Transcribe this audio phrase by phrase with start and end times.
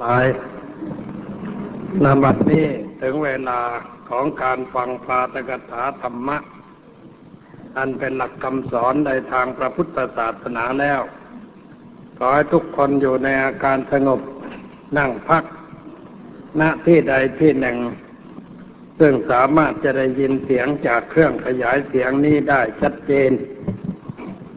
[0.00, 0.26] หลาย
[2.04, 2.66] นบัดนี้
[3.00, 3.60] ถึงเวลา
[4.08, 6.38] ของการฟังปาตกถาธรรมะ
[7.76, 11.00] อันเป็นหลักคำสอนในทางพระพุทธศาสนาแล้ว
[12.18, 14.20] ขอให้ทุกคนอยู่ในอาการสงบ
[14.98, 15.44] นั่งพัก
[16.60, 17.78] ณที่ใดที่หนึ่ง
[19.00, 23.32] ซึ่งสามารถจะได้ยินเสียงจากเครื่องขยายเสียงนี้ได้ชัดเจน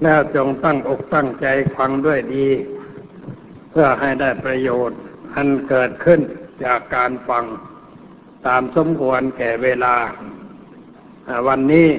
[0.03, 1.47] แล้วจงตั้งอกตั้งใจ
[1.77, 2.47] ฟังด้วยดี
[3.71, 4.99] เพื่อให้ได้ประโยชน์
[5.35, 6.21] อันเกิดขึ้น
[6.63, 7.45] จากการฟัง
[8.47, 9.95] ตามสมควรแก่เวลา
[11.47, 11.89] วันนี้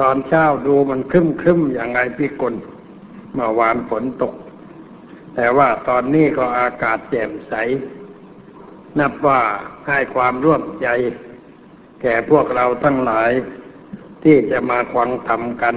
[0.00, 2.54] ตอนเช้าดูมันครึ้มครึ้มอย่างไรพี่กล
[3.32, 4.34] เมื่อวานฝนตก
[5.34, 7.54] แต่ว่าตอนนี้ก็อากาศแจ่มใส
[8.98, 9.40] นับว่า
[9.86, 10.88] ให้ความร่วมใจ
[12.02, 13.30] แก่พวกเราทั้งหลาย
[14.22, 15.74] ที่จะมาควังทำกัน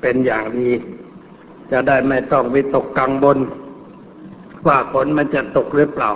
[0.00, 0.70] เป็นอย่างดี
[1.70, 3.38] จะได้ไม่ต้องวิตกกังวล
[4.66, 6.10] ว่าฝนมันจะตกหรือเปล่า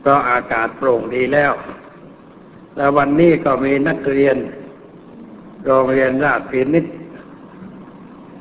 [0.00, 1.52] เพราะอากาศโปร่งดีแล้ว
[2.76, 4.36] แล้ววันนี้ก็มีนักเรียน
[5.64, 6.84] โรงเรียนราชพินิษ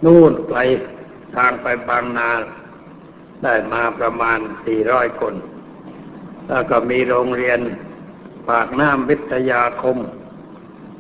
[0.06, 0.60] นู่นไกล
[1.36, 2.32] ทางไปบางนา
[3.44, 4.40] ได้มาประมาณ
[4.80, 5.36] 400คน
[6.48, 7.60] แล้วก็มีโรงเรียน
[8.50, 9.98] ปากน้ำวิทยาคม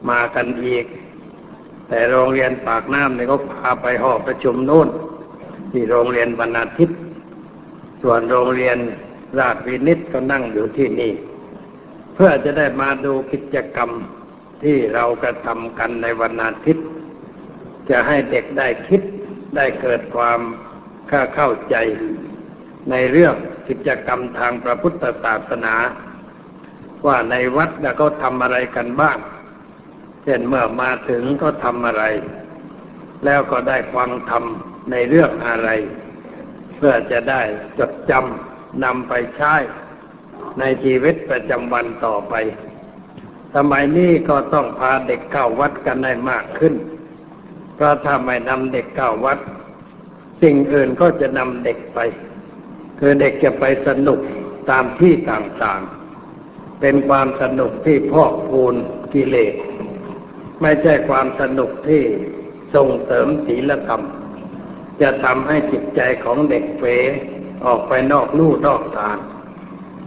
[0.10, 0.86] มากันอีก
[1.88, 4.88] แต่โรงเรียนปากน้ำเนี่ยเขาพาไปหอประชุมนู่น
[5.72, 6.98] ที่โรงเรียนบรรณาทิตย์
[8.02, 8.78] ส่วนโรงเรียน
[9.40, 11.14] ราชวินิตก็นั่งอยู่ที่นี่
[12.16, 13.90] เพื่อจะได้มาดูกิจกรรม
[14.64, 16.88] ที่เรากระทำกันในวันอาทิตย์
[17.90, 19.02] จะให้เด็กได้คิด
[19.56, 20.40] ได้เกิดความ
[21.12, 21.76] ข้าเข้าใจ
[22.90, 23.36] ในเรื่อง
[23.68, 25.76] กิจกรรมทางพระพุทธศาสนา
[27.06, 29.18] ว่าในวัดเขาทำอะไรกันบ้าง
[30.24, 32.04] เช่นเมื่อมาถึงก็ทำอะไร
[33.26, 34.44] แล้วก็ได้ฟังธรรม
[34.92, 35.70] ในเรื่องอะไร
[36.78, 37.42] เพื่อจะได้
[37.80, 39.54] จดจำนำไปใช้
[40.60, 42.34] ในชีวิตประจำวันต่อไป
[43.56, 46.74] สมัยนี้ก็ต้องพาเด็กเข้าวัดกันได้มากขึ้น
[47.76, 49.40] เพราะถ้าไม่นำเด็กเข้าวัด
[50.42, 52.00] สิ่งอื่นก็จะนำเด็กไป
[53.00, 54.20] คือเด็กจะไปสนุก
[54.70, 58.76] ตามที่ต่างๆ เป็นความสนุกที่พอกพูน
[59.14, 59.56] กิเลส
[60.62, 62.04] ไม่ใช่ความสนุกที่
[62.76, 64.02] ส่งเสริมศีลธรรม
[65.02, 66.84] จะทำให้จิตใจของเด็กเฟ
[67.66, 69.18] ออกไปนอกลู่นอกทาง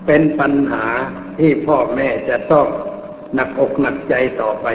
[0.07, 0.87] เป็นปัญหา
[1.39, 2.67] ที่พ่อแม่จะต้อง
[3.35, 4.67] หนักอกหนักใจต่อไป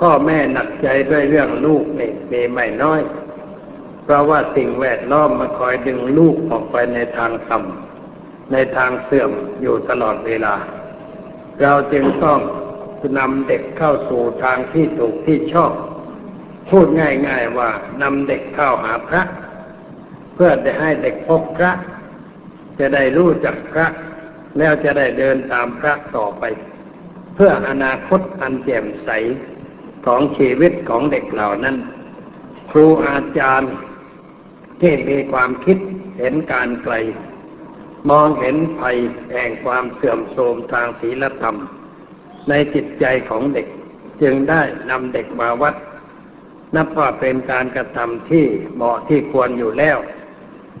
[0.00, 3.00] พ่อแม่หนักใจด้วยเรื่องลูกนี่มีไม่น้อย
[4.04, 9.30] เพราะว่าสิ่งแวดล้อมมาคอยดึงลูกออกไปในทางต่ำในทางเสื่อม
[9.62, 10.54] อยู่ตลอดเวลา
[11.62, 12.40] เราจึงต้อง
[13.18, 15.72] นำเด็กเข้าสู่ทางที่ถูกที่ชอบ
[16.70, 17.70] พูดง่าย ๆว่า
[18.02, 19.22] นำเด็กเข้าหาพระ
[20.34, 21.72] เพื่อจะให้เด็กพบพระ
[22.78, 23.86] จะได้รู้จักพระ
[24.58, 26.44] แล้วจะได้เดินตามพระต่อไป
[27.34, 29.10] เพื่ออนาคตอันแจ่มใส
[30.06, 31.76] ของชีวิตของเด็กเหล่านั้น
[32.70, 33.72] ครูอาจารย์
[34.80, 35.78] ที่มีความคิด
[36.18, 36.94] เห็นการไกล
[38.10, 38.96] มองเห็นภัย
[39.32, 41.56] แห่งความเสื่อมโทรมทางศีลธรรม
[42.48, 43.66] ในจิตใจของเด็ก
[44.22, 45.74] จึงได้นำเด็กมาวัด
[46.76, 49.98] นับว่าเป็นการกระทำที่เหมาะที่ควรอยู่แล้ว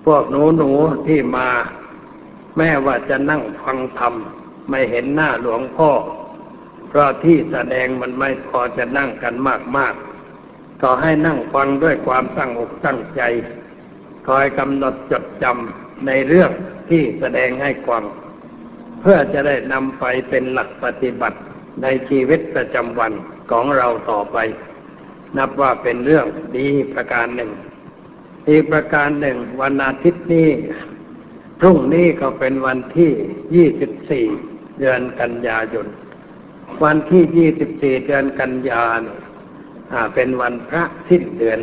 [0.04, 0.70] พวกหนูหนู
[1.06, 1.48] ที่มา
[2.56, 4.14] แม้ว่าจะนั่งฟังธรรม
[4.70, 5.90] ไม่เห็นหน้าหลวงพ่อ
[6.88, 9.34] เพราะที่แสดงมันไม่พอจะนั่งกัน
[9.76, 13.22] มากๆก็ให้นั่งฟังด้วยความตั้งอกตั้งใจ
[14.26, 16.50] คอยกำหนดจดจำในเรื่อง
[16.90, 18.04] ที่แสดงให้ฟัง
[19.00, 21.38] เพื่อจะได้นำไปเป็นหลักปฏิบัติ
[21.82, 23.12] ในชีวิตประจำวัน
[23.50, 24.38] ของเราต่อไป
[25.38, 26.26] นับว่าเป็นเรื่อง
[26.56, 27.50] ดีประการหนึ่ง
[28.48, 30.48] อีกประการหนึ่ง วันอาทิตย์นี้
[31.60, 35.86] พรุ่งนี้ก็เป็นวันที่24เดือนกันยายน
[36.84, 39.00] วันที่24เดือนกันยาน
[40.14, 41.60] เป็นวันพระสิ้นเดือน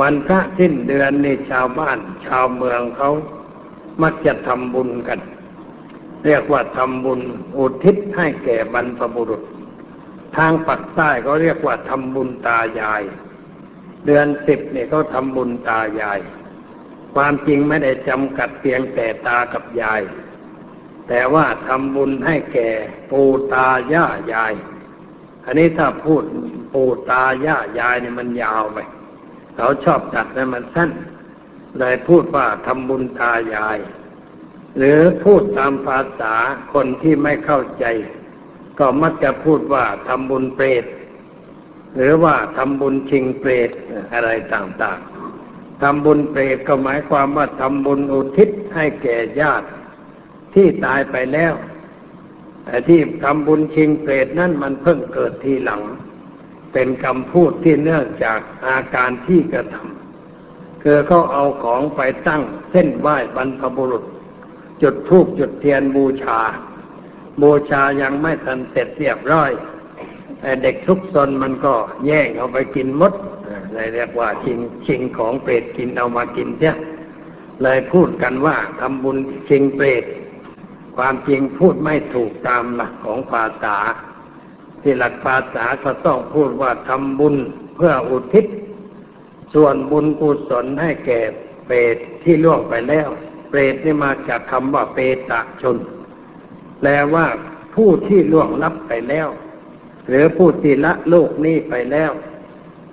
[0.00, 3.10] วันพระสิ้นเดือนนี่ชาวบ้าน ชาวเมืองเขา
[4.02, 5.20] มักจะทำบุญกัน
[6.24, 7.20] เรียกว่าทำบุญ
[7.56, 9.42] อุทิศให้แก่บรรพบุรุษ
[10.36, 13.02] ทางปักใต้เขาเรียกว่าทำบุญตายาย
[14.06, 16.20] เดือนสิบเนี่ยเขาทำบุญตายาย
[17.14, 20.02] ความจริงไม่ได้จำกัดเพียงแต่ตากับยาย
[21.08, 22.70] แต่ว่าทำบุญให้แก่
[23.10, 24.54] ปู่ตาย่ายาย
[25.44, 26.22] อันนี้ถ้าพูด
[26.74, 28.78] ปู่ตาย่ายายเนี่ยมันยาวไป
[29.56, 30.90] เขาชอบจัดให้มันสั้น
[31.78, 33.78] เลยพูดว่าทำบุญตายาย
[34.76, 36.34] หรือพูดตามภาษา
[36.72, 37.84] คนที่ไม่เข้าใจ
[38.78, 40.84] ก็มักจะพูดว่าทำบุญเปรต
[41.96, 43.70] หรือว่าทำบุญชิงเปรต
[44.12, 49.68] อะไรต่างๆทำบุญเปรตก็หมายความว่าทำบุญอุทิศให้แก่ญาติ
[50.54, 51.54] ที่ตายไปแล้ว
[52.64, 55.82] แต่ที่ทำบุญชิงเปรตนั่นมันเพิ่งเกิดทีหลัง
[56.72, 64.04] เป็นคำพูดที่เนื่องจากอาการที่กระทำคือเขาเอาของไปตั้งเส้นไหว้บรรพบุรุษ
[64.82, 66.40] จุดธูปจุดเทียนบูชา
[67.42, 69.50] บูชายังไม่ทันเสร็จเรียบร้อย
[70.62, 71.74] เด็กทุกซนมันก็
[72.06, 73.12] แย่งเอาไปกินมด
[73.74, 76.74] เลยเรียกว่าชิงชิงของเปรตกินเอามากินเสีย
[77.62, 79.16] เลยพูดกันว่าทำบุญ
[79.48, 80.04] ชิงเปรต
[80.96, 83.76] ความจริงพูดไม่ถูกตามหลักของภาษา
[84.82, 87.36] ที่หลักภาษาก็ต้องพูดว่าทำบุญ
[87.76, 88.46] เพื่ออุทิศ
[89.54, 91.20] ส่วนบุญกุศลให้แก่
[91.66, 93.08] เปรตที่ล่วงไปแล้ว
[93.50, 94.98] เปรตนี่มาจากคำว่าเป
[95.30, 95.76] ตะชน
[96.78, 97.26] แปลว่า
[97.74, 99.28] ผู้ที่ล่วงลับไปแล้ว
[100.08, 102.10] หรือผู้ที่ละโลกนี้ไปแล้ว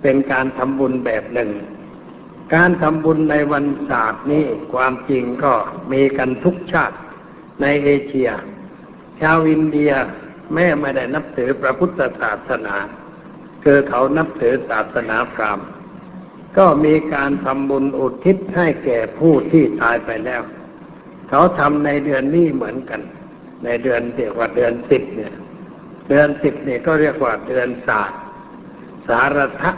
[0.01, 1.51] เป็นการทำบุญแบบหนึ่ง
[2.55, 5.53] การทำบุญในวันศาสตร์นี้ความจริงก็
[5.91, 6.97] มีกันทุกชาติ
[7.61, 8.29] ในเอเชีย
[9.21, 9.91] ชาวอินเดีย
[10.53, 12.75] แม่ไม่ได้นับถือพระพุทธศาสนา
[13.63, 15.67] คือเขานับถือศาสนาพราหมณ์
[16.57, 20.43] ก็มีการทำบุญอุทิศให้แก่ผู้ที่ตายไปแล้ว
[21.29, 23.01] เขาทำในเดือนนี้เหมือนกัน
[23.63, 25.33] ในเดือนเรียกว่าเดือนสิบเนี่ย
[26.09, 28.19] เดือนสิบเนี่ยก็เรียกว่าเดือนศาสตร์
[29.07, 29.71] สารทะ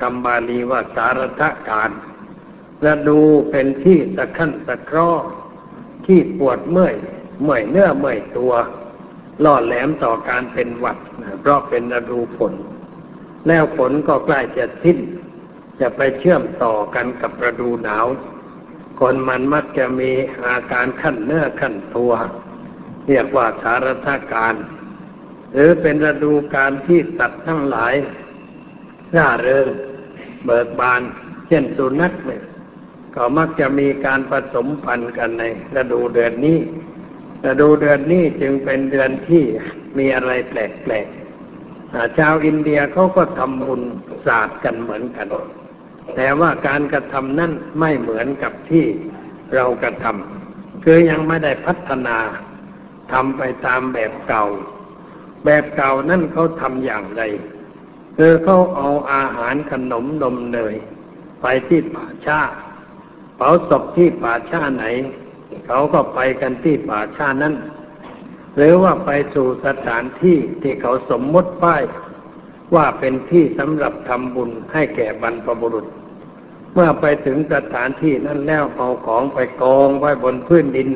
[0.00, 1.90] คำบาลีว่าสารทะการ
[2.82, 3.18] และดู
[3.50, 5.10] เป็นที่ตะขั้นตะครอ
[6.06, 6.94] ที่ปวดเมื่อย
[7.42, 8.52] เมื่อยเนื้อเมื่อยตัว
[9.44, 10.98] ล่อแหลมต่อการเป็นหวัด
[11.40, 12.54] เพราะเป็นฤดูฝน
[13.46, 14.98] แล้วฝนก็ใกล้จะสิ้น
[15.80, 18.06] จะไปเชื่อมต่อกันกับฤดูหนาว
[19.00, 20.10] คนมันมักจะมี
[20.44, 22.12] อาการขั้นเนื้อขั้นตัว
[23.08, 24.54] เรียกว่าสารทาการ
[25.52, 27.94] หรือเป็นฤดูการที่สัตว์ทั้งหลาย
[29.16, 29.68] ร่าเริง
[30.44, 31.02] เบิกบาน
[31.48, 32.42] เช่นสุนัขเนี่ย
[33.14, 35.44] ก็มักจะมีการผสมพันธุ์กันใน
[35.76, 36.58] ฤดูเดือนนี้
[37.44, 39.44] ฤดูเดือนนี้จึงเป็นเดือนที่
[39.98, 43.82] มีอะไรแปลกๆชาวอินเดียเขาก็ทำบุญ
[44.26, 45.26] ศาสตร์กันเหมือนกัน
[46.16, 48.84] แต่ว่าการกระทำนั้นไม่เหมือนกับที่
[49.54, 52.16] เรากระทำคือยังไม่ได้พัฒนา
[53.12, 54.46] ทำไปตามแบบเก่า
[55.44, 57.22] แบบเก่านั่นเขาทำอย่างไร
[58.16, 60.74] คือเขาเอาอาหารขนมนมเนย
[61.42, 62.40] ไปที่ป่าชา
[63.36, 64.84] เผาศพที่ป่าชาไหน
[65.66, 67.54] เขาก็ไปกันที่ป่าชานั้น
[68.56, 71.82] หรือว่าไปสู่สถานที่ที่เขาสมมติป้าย
[72.74, 75.86] ว่าเป็นที่สำหรับทำบุญให้แก่บรรพบุรุษ
[76.74, 80.88] เมื่อไปถึงสถานที่นั้นแล้วเอาของไปกองไว้บนพื้นดิน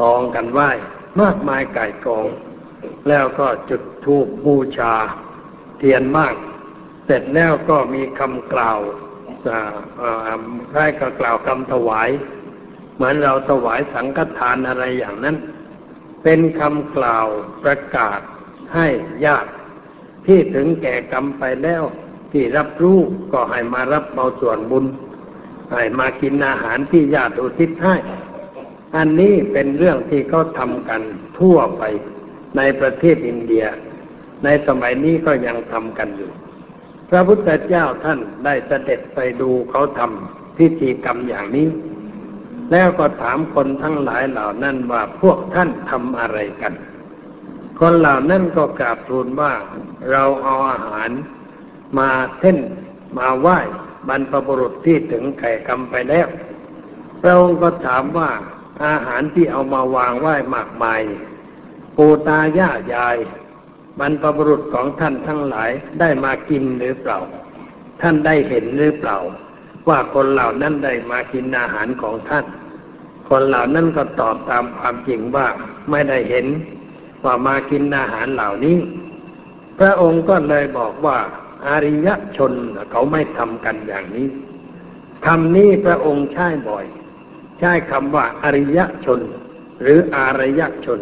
[0.00, 0.70] กองกันไหว้
[1.20, 2.26] มากมายไก่กอง
[3.08, 4.94] แล้วก็จุดธูปบูชา
[5.78, 6.34] เทียนมาก
[7.06, 8.78] เสร็จแล้วก็มีคำกล่าว
[10.72, 12.10] คล้ายกับกล่าวคำถวาย
[12.94, 15.36] เหมือนเราถวายสังฆทานอะไรอย่างนั้น
[16.22, 17.26] เป็นคำกล่าว
[17.62, 18.20] ประกาศ
[18.74, 18.88] ให้
[19.26, 19.50] ญาติ
[20.26, 21.82] ที่ถึงแก่กรรมไปแล้ว
[22.32, 22.98] ที่รับรู้
[23.32, 24.84] ก็ให้มารับเอาส่วนบุญ
[25.72, 27.96] ให้มากินอาหารที่ญาติอุทิศให้
[28.96, 31.02] อันนี้เป็นเรื่องที่เขาทำกัน
[31.38, 31.82] ทั่วไป
[32.56, 33.64] ในประเทศอินเดีย
[34.44, 36.30] ในสมัยนี้ก็ยังทำกันอยู่
[37.10, 41.68] พระพุทธเจ้าท่านได้เสด็จไปดูเขาทำพิธีกรรมอย่างนี้
[42.72, 46.74] แล้วก็ถามคนทั้งหลายเหล่านั้นว่าพวกท่านทำอะไรกัน
[47.80, 49.52] คนเหล่านั้นก็กราบทูลว่า
[50.10, 51.10] เราเอาอาหาร
[51.98, 52.58] มาเส้น
[53.18, 53.58] มาไหว้
[54.08, 56.26] บรรพบุรุษที่ถึงแก่กรรมไปแล้ว
[57.20, 58.30] พระองค์ก็ถามว่า
[58.86, 61.02] อาหารที่เอามาวางไหว้มากมาย
[61.96, 63.16] ปูตาย่ายาย
[63.98, 65.70] บรรพบุรุษของท่านทั้งหลาย
[66.00, 67.18] ได้มากินหรือเปล่า
[68.00, 69.18] ท่านได้เห็นหรือเปล่า
[69.88, 72.46] ว่าคนเหล่านั้นได้มากินอาหารของท่าน
[73.28, 75.46] คนเหล่านั้นก็ตอบตามความจริงว่า
[75.90, 76.46] ไม่ได้เห็น
[77.24, 78.78] ว่ามากินอาหารเหล่านี้
[79.78, 81.18] พระองค์ก็เลยบอกว่า
[81.66, 82.52] อาริยชน
[82.90, 84.28] เขาไม่ทำกันอย่างนี้
[85.26, 86.84] คำนี้พระองค์ใช้บ่อย
[87.64, 89.20] ใช้คำว่าอริยชน
[89.82, 91.00] หรืออารยชน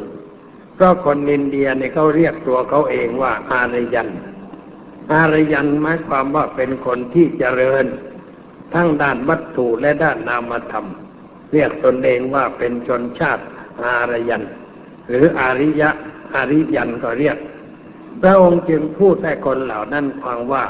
[0.75, 4.09] เพราะคนอินเดียเนี่ยเขาเรียกตัวเขาเองว่าอารยัน
[5.13, 7.85] อารยันหมายความว่าเป็นคนที่เจริญ
[8.75, 10.87] ทั้งด้านวัตถุและด้านนามธรรม
[11.53, 13.45] เรียกตนเองว่าเป็นชนชาติ
[13.83, 14.43] อารยัน
[15.09, 15.91] หรืออริยะ
[16.35, 17.37] อริยันก็เรียก
[18.23, 20.65] พระองค์จึงพูดให้คนเหล่านั้นฟังว่า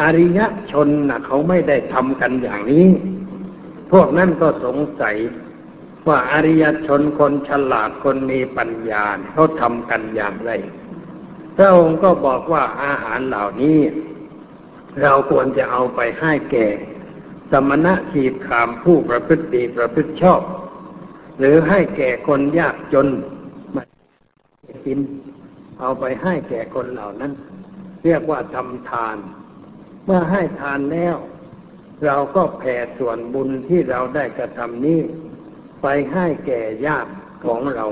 [0.00, 0.40] อาริย
[0.72, 2.88] ชนนะเขาไม่ได้ทำกันอย่างนี้
[3.98, 5.16] วกนั้นก็สงสัย
[6.08, 10.50] ว่าอริยชนคนฉลาดคนมีปัญญาเขาทำกันอย่างไร
[11.56, 13.80] พระองค์ก็บอกว่าอาหารเหล่านี้
[15.02, 16.66] เราควรจะเอาไปให้แก่
[17.50, 20.42] สมณะขีดขามผู้ประพฤติดีประพฤติชอบ
[21.38, 23.06] หรือให้แก่คนยากจน
[23.74, 23.82] มา
[24.86, 24.98] กิน
[25.80, 27.32] เอาไปให้แก่คนเหล่านั้น
[28.04, 29.16] เรียกว่าทำทาน
[30.04, 31.16] เมื่อให้ทานแล้ว
[32.06, 35.00] เราก็แผ่ส่วนบุญที่เราได้กระทำนี้
[35.82, 37.12] ไปให้แก่ญาติ
[37.44, 37.86] ของเรา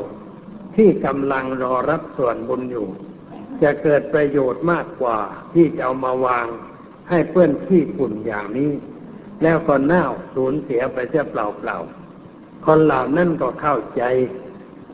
[0.77, 2.89] ที่กำลังรอรับส่วนบุญอยู่
[3.63, 5.19] จะเกิดประโยชน์มากกว่า
[5.55, 6.47] ที่จะเอามาวาง
[7.11, 8.73] ให้เพื่อนขี้ฝุ่นอย่างนี้
[9.43, 10.05] แล้วก็เน่า
[10.35, 11.35] สูญเสียไปเสียเป
[11.69, 14.03] ล่าๆคนเหล่านั้นก็เข้าใจ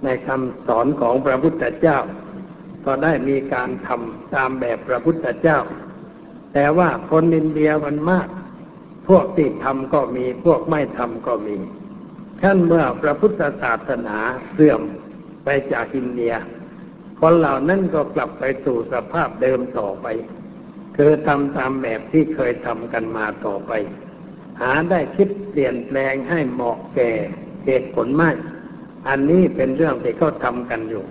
[0.05, 1.99] ในคำสอนของพระพุทธเจ้า
[2.85, 5.59] ก็ได้มีการทำตามแบบพระพุทธเจ้า
[6.55, 8.29] แต่ว่าคนอินเดียมันมาก
[9.09, 11.57] พวกที่ทำก็มี พวกไม่ทำก็มี
[12.43, 14.19] ขั้นเมื่อพระพุทธศาสนา
[14.53, 14.81] เสื่อม
[15.45, 16.35] ไปจากอินเดีย
[17.21, 20.07] คนเหล่านั้นก็กลับไปสู่สภาพเดิมต่อไป
[20.97, 23.73] คือทำตามแบบที่เคยทำกันมาต่อไป
[24.61, 27.11] หาได้คิดเปลี่ยนแปลงให้เหมาะแก่
[27.67, 28.31] เหตุผลไม่
[29.09, 31.05] อันนี้เป็นเรื่องที่เขาทำกันอยู่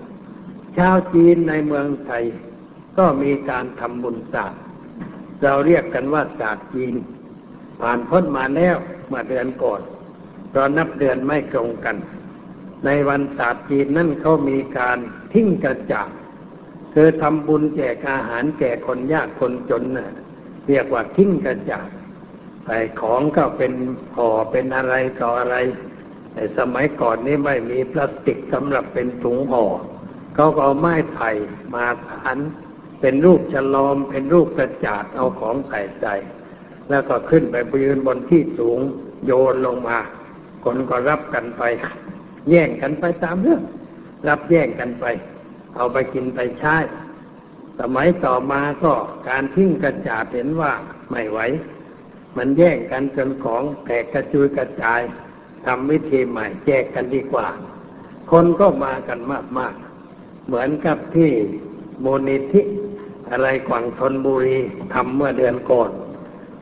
[0.76, 2.24] ชาวจีนในเมืองไทย
[2.98, 4.60] ก็มีการทำบุญศาสตร์
[5.42, 6.94] เราเรียกกันว่าศาสตร์จีน
[7.80, 8.76] ผ่านพ้นมาแล้ว
[9.08, 9.80] เมื่อเดือนก่อน
[10.50, 11.96] เพราะนับเดือนไม่ตรงกัน
[12.84, 14.98] ในวันศาสตร์จีนนั่นเขามีการ
[15.32, 16.10] ทิ้งกระจาด
[16.94, 20.10] คือทำบุญแจกอาหารแก่คนยากคนจนน่ะ
[20.68, 21.88] เรียกว่าทิ้งกระจาด
[22.64, 23.72] ใส่ของก็เป็น
[24.16, 25.56] ห่อเป็นอะไรต่ออะไร
[26.32, 29.64] แต่สมัยก่อนนี้ไม่มีพลาสติกสำหรับเป็นถุงห่อ
[30.34, 31.30] เขาก็เอาไม้ไผ่
[31.74, 32.38] มาฐาน
[33.00, 36.06] เป็นรูปฉลอมเป็นรูปกระจาดเอาของใส่ใจ
[36.90, 38.78] แล้วก็ขึ้นไปยืนบนที่สูง
[39.26, 39.98] โยนลงมา
[40.64, 41.62] คนก็รับกันไป
[42.50, 43.62] แย่งกันไปตามเรื่อง
[44.28, 45.04] รับแย่งกันไป
[45.76, 46.76] เอาไปกินไปใช้
[47.80, 48.92] สมัยต่อมาก็
[49.28, 50.72] การทิ้งกระจาดเห็นว่า
[51.10, 51.38] ไม่ไหว
[52.36, 55.00] มันแย่งกันจนของแตกกระจุยกระจาย
[55.66, 57.48] ทำวิธีใหม่แจกกันดีกว่า
[58.30, 59.18] คนก็มากัน
[59.58, 61.30] มากๆเหมือนกับที่
[62.00, 62.62] โมนิธิ
[63.30, 64.58] อะไรกวางทนบุรี
[64.94, 65.90] ทำเมื่อเดือนก่อน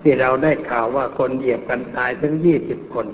[0.09, 3.07] ที่เราได้ข่าวว่าคนเหยียบกันตายถึงยี่สิบคน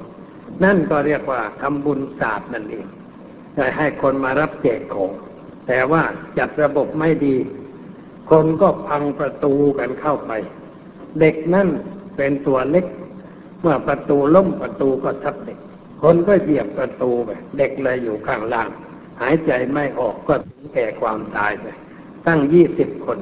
[0.64, 2.87] นั่นก็เรียกว่าทำบุญศาสตร์นั่นเอง
[3.76, 5.11] ให้คนมารับแจกของ
[5.68, 6.02] แต่ว่า
[6.38, 7.37] จัดระบบไม่ดี
[8.30, 10.32] คนก็พังประตูกันเข้าไป
[11.20, 11.68] เด็กนั่น
[12.16, 12.87] เป็นตัวเล็ก
[13.61, 15.58] เมื่อประตูล้มประตูก็ทับเด็ก
[16.02, 18.68] คนก็เหยียบประตูไปเด็กเลยอยู่ข้างล่าง
[19.20, 21.66] หายใจไม่ออกก็ถึงแก่ความตายไป
[22.26, 23.18] ตั้งยี่สิบคน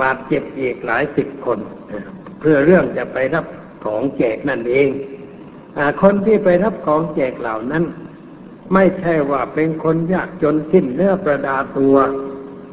[0.00, 1.58] บาดเจ็บอีกหลายสิบคน
[2.48, 3.46] พื่อเรื่องจะไปรับ
[3.84, 4.88] ของแจกนั่นเอง
[5.76, 7.84] อคนที่ไปรับของแจกเหล่านั้น
[8.74, 11.96] ไม่ใช่ว่าเป็นคนยากจนสิ้นเนื้อประดาตัว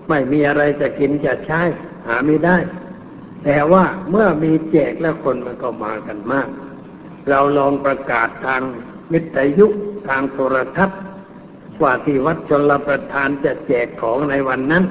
[0.09, 1.61] ไม่มีอะไรจะกินจะใช้
[2.07, 2.57] หาไม่ได้
[3.43, 6.47] แต่ว่าเมื่อมีแจกแล้วคนมันก็มากันมาก
[7.29, 8.61] เราลองประกาศทาง
[9.13, 9.67] วิทยุ
[10.07, 10.99] ทางโทรทัศน์
[11.81, 14.83] ว่าที่วัดชนรประทานจะแจกของในวันนั้น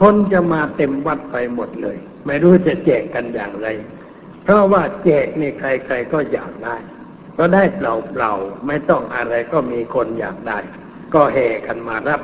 [0.00, 3.68] คนจะมาเต็มวัดไปหมดเลย ไม่รู้จะแจกกันอย่างไร
[4.44, 6.76] เพราะว่าแจกนี่ใครๆก็อยากได้
[7.38, 7.82] ก็ได้เป
[8.20, 10.58] ล่าๆไม่ต้องอะไรก็มีคนอยากได้
[11.14, 12.20] ก็แห่กันมารับ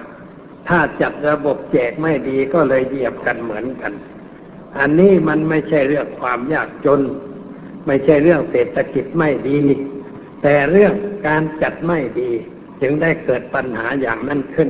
[0.69, 3.93] ถ้าจัดระบบแจกไม่ดีก็เลยเหยียบกันเหมือนกัน
[4.79, 7.01] อันนี้มันไม่ใช่เรื่องความยากจน
[7.87, 9.61] ไม่ใช่เรื่องเศรษฐกิจไม่ดี
[10.43, 10.95] แต่เรื่อง
[11.27, 12.31] การจัดไม่ดี
[12.81, 14.69] จึงได้เกิดปัญหาอย่างนั้นขึ้น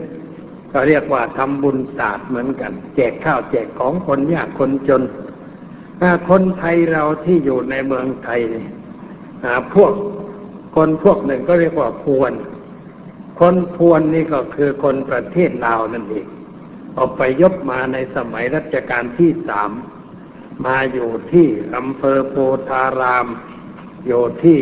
[0.72, 5.02] ก็เรียกว่าทำบุญศาสตร์เหมือนกัน แจกข้าวแจกของคนยากคนจน
[6.28, 8.68] คนไทยเราที่อยู่ในเมืองไทยเนี่ย
[9.74, 9.92] พวก
[10.76, 12.32] คนพวกหนึ่งก็เรียกว่าพวน
[13.40, 16.26] คนพวนนี่ก็คือคนประเทศลาวนั่นเอง
[16.96, 19.70] ออกไปยบมาในสมัยรัชกาลที่สาม
[20.66, 22.34] มาอยู่ที่อำเภอโพ
[22.68, 23.26] ธาราม
[24.06, 24.58] อยู่ที่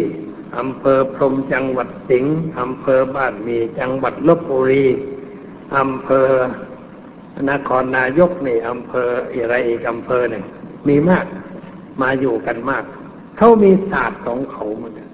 [0.58, 4.86] อำเภอพรมจังหวัดสิงห์อำเภอบ้านมีจังหวัดลบบุรี
[5.78, 6.28] อำเภอ
[7.50, 10.44] นครนายกนี่อำเภออะไรอีกอำเภอหนึ่ง
[10.88, 11.26] มีมาก
[12.02, 12.84] มาอยู่กันมาก
[13.38, 15.08] เขามีศาสตร์ของเขาเหมือนกัน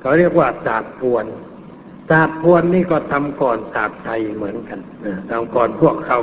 [0.00, 1.24] เขาเรียกว่าศาสตร์พวน
[2.10, 4.78] ศาสตร์พวนนี่ก็ทำก่อนศาสตร์ไทยเหมือนกัน
[5.30, 6.18] ทำก่อนพวกเขา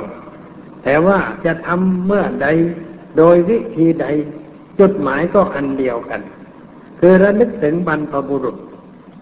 [0.84, 2.46] แต่ว่าจะทำเมื่อใด
[3.18, 4.06] โดยวิธีใด
[4.80, 6.20] จุดหมายก็อันเดียวกัน
[7.00, 8.56] คือระลึกถึงบรรพบุรุษ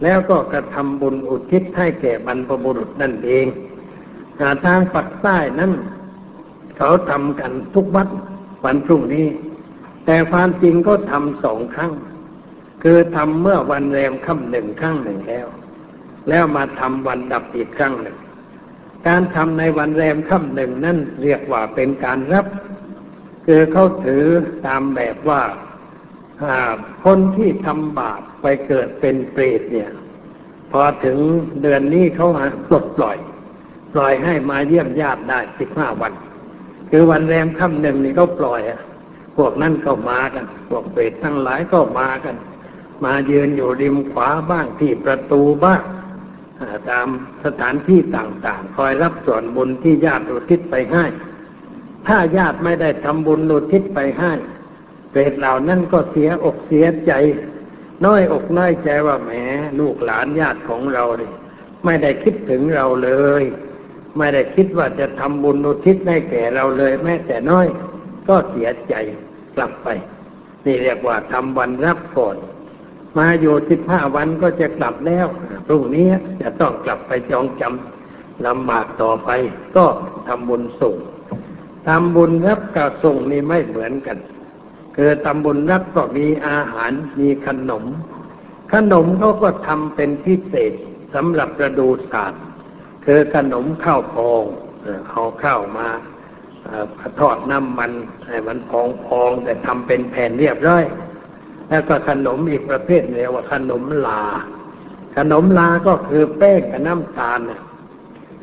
[0.02, 3.46] แล้วก็กระทำบุญอุทิศให้แก่บรรพบุรุษนั่นเอง
[4.64, 5.72] ทางปักใต้นั้น
[6.76, 8.08] เขาทำกันทุกวัด
[8.64, 9.26] วันพรุ่งนี้
[10.06, 11.92] แต่ความจริงก็ทำสองครั้ง
[12.82, 15.46] คือทำเมื่อวันแรมค่ำหนึ่งครั้งหนึ่งแล้ว
[16.28, 18.16] แล้วมาทำวันดับอีกครั้งหนึ่ง
[19.06, 22.46] การทำในวันแรมค่ำหนึ่งนั่นเรียกว่าเป็นการรับ
[23.46, 24.24] คือเขาถือ
[24.66, 25.42] ตามแบบว่า
[27.04, 29.90] คนที่ทำบาปไปเกิดเป็นเปรตเนี่ย
[30.72, 31.18] พอถึง
[31.62, 32.28] เดือนนี้เขา
[32.68, 33.18] ปลดปล่อย
[33.94, 36.12] ปล่อยให้มาเยี่ยมญาติได้สิบห้าวัน
[36.90, 38.80] คือวันแรมค่ำหนึ่งนี่เขาปล่อยอะ
[39.36, 42.36] พวกนั่นก็มากัน พวกเปรตทั้งหลายก็มากัน
[43.04, 45.82] มายืนอยู่ริมขวาบ้างที่ประตูบ้าง
[46.90, 47.06] ตาม
[47.44, 51.04] สถานที่ต่างๆ คอยรับส่วนบุญที่ญาติอุทิศไปให้
[52.06, 54.32] ถ้าญาติไม่ได้ทำบุญอุทิศไปให้
[55.10, 57.12] เปรตเหล่านั้นก็เสียอกเสียใจ
[58.04, 59.30] น้อยอกน้อยใจว่าแหม
[59.80, 61.32] ลูกหลานญาติของเราเนี่ย
[61.84, 63.10] ไม่ได้คิดถึงเราเล
[63.42, 63.44] ย
[64.18, 67.66] ไม่ได้คิดว่าจะทำบุญอุทิศให้แก่เราเลยแม้แต่น้อย
[68.28, 68.94] ก็เสียใจ
[69.56, 69.88] กลับไป
[70.64, 72.36] นี่เรียกว่าทำวันรับก่อน
[73.18, 75.26] มาอยู่สิบห้าวันก็จะกลับแล้ว
[75.66, 76.08] พรุ่งนี้
[76.40, 79.30] จะต้องกลับไปจองจำลำบากต่อไป
[79.76, 79.86] ก็
[80.28, 80.96] ทำบุญส่ง
[81.86, 84.18] ทำบุญรับกับส่งนี่ไม่เหมือนกัน
[84.96, 87.84] คือทำบุญรับก็มีอาหารมีขนม
[88.72, 90.72] ขนมเขาก็ทำเป็นพิเศษ
[91.14, 92.42] สำหรับระดูศาสตร์
[93.04, 94.44] คือขนมข้าวพอง
[95.10, 95.88] เอาข้าวมา
[97.20, 97.92] ทอดน้ำมัน
[98.28, 98.72] ให้มันพ
[99.20, 100.84] องๆแต่ทำเป็นแผ่นเรียบร้อย
[101.68, 104.22] แล้วก็ขนมอีกประเภทเรียกว่าขนมลา
[105.16, 107.40] ขนมลาก็คือแป้งกับน้ำตาล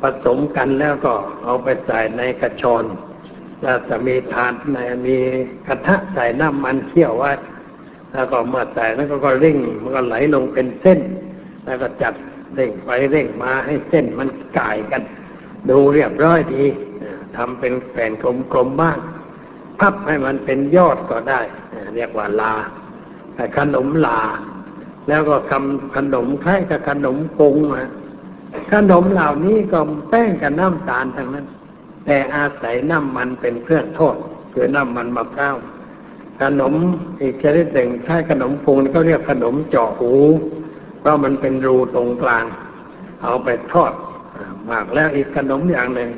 [0.00, 1.12] ผสมกันแล้วก็
[1.44, 2.84] เอาไปใส่ในกระชอน
[3.62, 5.16] แล้วจะมีทานในมี
[5.66, 7.32] กระทะใส่น้ำมันเคี่ยวไว้
[8.12, 11.00] แล้วก็เมื่อใส่แล้วก็เร่งมันก็ไหลลงเป็นเส้น
[11.64, 12.14] แล้วก็จัด
[12.54, 15.02] เร่งไปเร่งมาให้เส้นมันก่ายกัน
[15.70, 16.64] ดูเรียบร้อยดี
[17.36, 18.12] ทำเป็นแผ่น
[18.52, 18.98] กลมๆบ้าง
[19.80, 21.40] พับให้มันเป็นยอดก็ได้
[21.94, 22.54] เรียกว่าลา
[23.58, 24.20] ขนมลา
[25.08, 27.90] แล้วก็คำขนมคล้ายกับขนมกงนะ
[28.72, 29.78] ขนมเหล่านี้ก็
[30.10, 31.46] แป้งกับน้ำตาลทั้งนั้น
[32.06, 34.16] แต่อาศัยน้ำมันเป็นเครื่องทอด
[34.52, 35.56] คือน้ำมันมะพร้าว
[36.40, 36.74] ขนม
[37.20, 40.12] อีกชนิดหนึ่งคล้ายขนมปุงเขาเรียกขนมเจาะหู
[41.00, 42.44] เพราะมันเป็นรูตรงกลาง
[43.22, 43.92] เอาไปทอด
[44.70, 46.10] มากแล้วอีกขนมอย่างหนึ่ง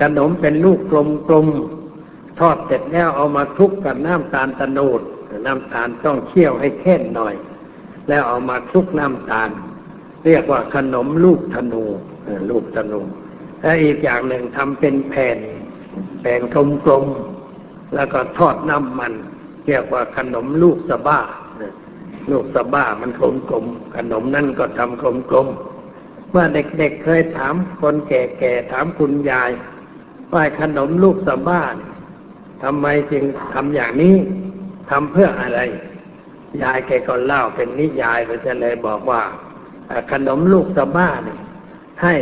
[0.00, 0.80] ขนมเป็นลูก
[1.28, 5.00] กลมๆทอดเสร็จแล้วเอามาทุกกับน้ำตาลตะโนด
[5.46, 7.34] น้ำตาลต้องเคี่ยวให้แค่นหน่อย
[8.08, 9.50] แล้วเอามาคลุกน้ำตาล
[10.26, 11.84] เรียกว่าขนมลูกธนู
[12.50, 13.00] ลูกธนู
[13.62, 15.38] และอีกอย่างหนึ่งทำเป็นแผ่น
[16.20, 16.40] แผ่น
[16.84, 19.12] กลมๆแล้วก็ทอดน้ำมัน
[19.66, 21.20] เรียกว่าขนมลูกสะบ้า
[22.30, 23.10] ลูกสะบ้ามัน
[23.48, 29.50] กลมๆขนมนั่นก็ทำกลมๆเมื่อเด็กๆเเคยถามคนแก่ๆถามคุณยาย
[30.34, 31.74] ว่าขนมลูกสบ้าน
[32.62, 34.14] ทำไมจึงทำอย่างนี้
[34.90, 35.60] ทำเพื่ออะไร
[36.62, 39.22] ยายแกก็เล่าเป็นนิยายไปจะเลยบอกว่า
[40.12, 41.38] ขนมลูกสบ้าเนี่ย
[42.02, 42.14] ให้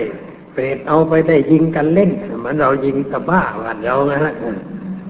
[0.52, 4.32] เปรตเอาไปได้ยิงกันเล่นเหมือนเรายิงสบ้าวันเรานะฮะ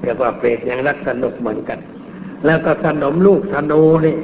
[0.01, 1.79] เรียกว่าเปรตยังรักสนุกเหมือนกัน
[2.45, 4.17] แล้วก็ขนมลูกธนูนี่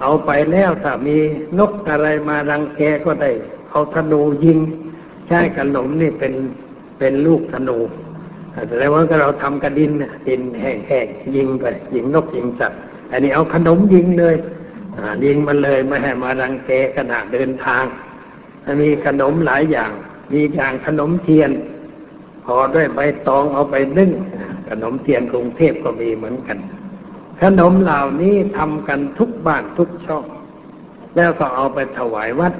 [0.00, 1.16] เอาไปแล้วถ้ามี
[1.58, 3.30] นกอะไรมารังแกก็ได้
[3.70, 4.58] เอาธนูยิง
[5.26, 6.32] ใช้ขนมนี่เป็น
[7.00, 7.78] เป็นลูกธนู
[8.52, 9.90] แต่แล้วว่าเราทำกระดิน
[10.28, 12.78] ดินแห้งๆยิงไปยิงนกยิงสัตว์
[13.12, 14.36] อันนี้เอาขนมยิงเลย
[15.24, 17.84] ยิงมันเลยไม่ให้มารังแกขณะเดินทาง
[18.82, 19.90] มีขนมหลายอย่าง
[20.32, 21.50] มีอย่างขนมเทียน
[22.44, 24.10] พอด้วยใบตองเอาไปนึ่ง
[24.68, 26.58] ขนมเทียนกรุงเทพก็มีเหมือนกัน
[27.42, 30.24] ขนมเหล่านี้ทำกันทุกบ้านทุกช่อง
[31.16, 32.54] แล้วก็เอาไปถวายวัด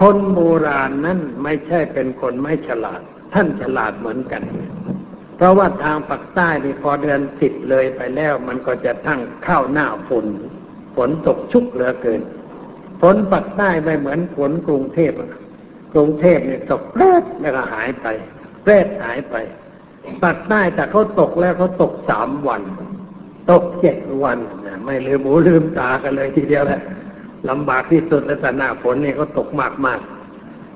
[0.00, 3.02] คนโบราณนั้นไม่ใช่เป็นคนไม่ฉลาด
[3.34, 4.42] ท่านฉลาดเหมือนกัน
[5.36, 10.26] เพราะว่าทางปากใต้นี่พอเดือนสิบเลยไปแล้ว มันก็จะทั้งเข้าหน้าฝน
[10.96, 12.20] ฝนตกชุกเหลือเกิน
[13.02, 15.12] ฝนปากใต้ไม่เหมือนฝนกรุงเทพ
[15.94, 18.06] กรุงเทพเนี่ยตกแป๊ดแล้วก็หายไป
[18.64, 19.36] แป๊ดหายไป
[20.22, 22.62] ปากใต้แต่เขาตกแล้วเขาตกสามวัน
[23.50, 24.38] ตกเจ็ดวัน
[24.86, 26.80] ไม่ลืมหูลืมตากันเลยทีเดียวแหละ
[27.50, 30.00] ลำบากที่สุดและแต่หน้าฝนเนี่ยเขาตกมากมาก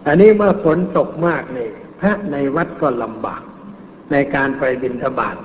[0.07, 1.68] อันนี้เมื่อฝนตกมากนี่
[2.00, 3.42] พระในวัดก็ลำบาก
[4.12, 5.37] ในการไปบิณฑบาต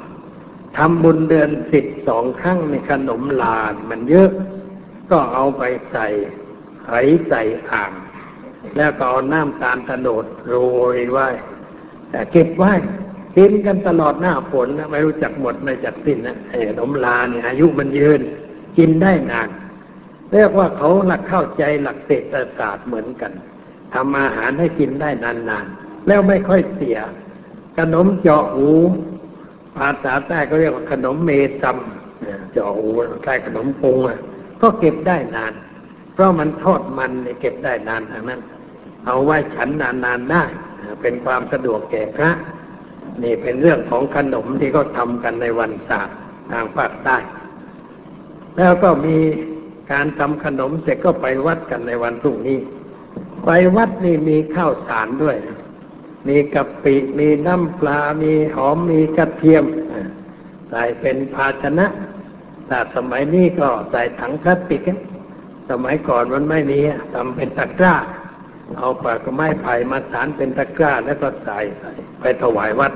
[0.78, 4.30] ทำบุญเดือนสิบสองครั้งในขนมลาดมันเยอะ
[5.12, 6.08] ก็เอาไปใส่
[6.88, 6.94] ไห
[7.30, 7.92] ใส่อ่าง
[8.78, 10.56] แล้วก็เอาน้ำตาลตะโนดโร
[10.96, 11.28] ยไว้
[12.10, 12.74] แต่เก็บไว้
[13.38, 18.22] กินกันตลอดหน้าฝนนะไม่รู้จักหมดไม่จักสิ้นนะไอ้ขนมลาเนี่ยอายุมันยืน
[18.78, 19.50] กินได้นาน
[20.32, 23.32] เรียกว่าเขาหลักเข้าใจหลักเศรษฐศาสตร์เหมือนกัน
[23.94, 26.98] ทำอาหารให้กินได้นานๆ แล้วไม่ค่อยเสีย
[27.78, 28.70] ขนมเจาะหู
[29.78, 31.78] ภาษาใต้ก็เรียกว่าขนมเมซัม
[32.52, 32.90] เจาะหู
[33.24, 34.20] ใช้ขนมปุงอะ
[34.62, 35.54] ก็เก็บได้นาน
[36.14, 37.12] เพราะมันทอดมัน
[37.42, 38.42] เก็บได้นานทางนั้น
[39.06, 40.44] เอาไว้ฉันนานๆได้
[41.02, 42.32] เป็นความสะดวกแก่พระ
[43.24, 46.18] นี่เป็นเรื่องของขนมที่เขาทากันในวันศาสตร์
[46.52, 47.18] ทางภาคใต้
[48.58, 49.18] แล้วก็มี
[49.92, 52.60] การทำขนมเสร็จก็ไปวัดกันในวันพรุ่งนี้
[53.46, 55.38] ไปวัดนี่มีข้าวสารด้วย
[56.28, 59.66] มีกะปิ มีน้ำปลา มีหอม มีกระเทียม
[60.70, 61.88] ใส่เป็นภาชนะ
[62.68, 64.82] แต่สมัยนี้ก็ใส่ถังพลาสติก
[65.70, 67.96] สมัยก่อนมันไม่มีอะทำเป็นตะกร้า
[68.78, 71.60] เอาปากไม้ไผ่มาสารเป็นตะกร้าแล้วก็ใส่
[72.22, 72.92] ไปถวายวัด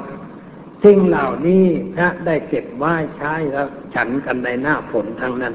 [0.84, 5.54] สิ่งเหล่านี้พระได้เก็บไว้ใช้แล้วฉันกันในหน้าฝนทั้งนั้น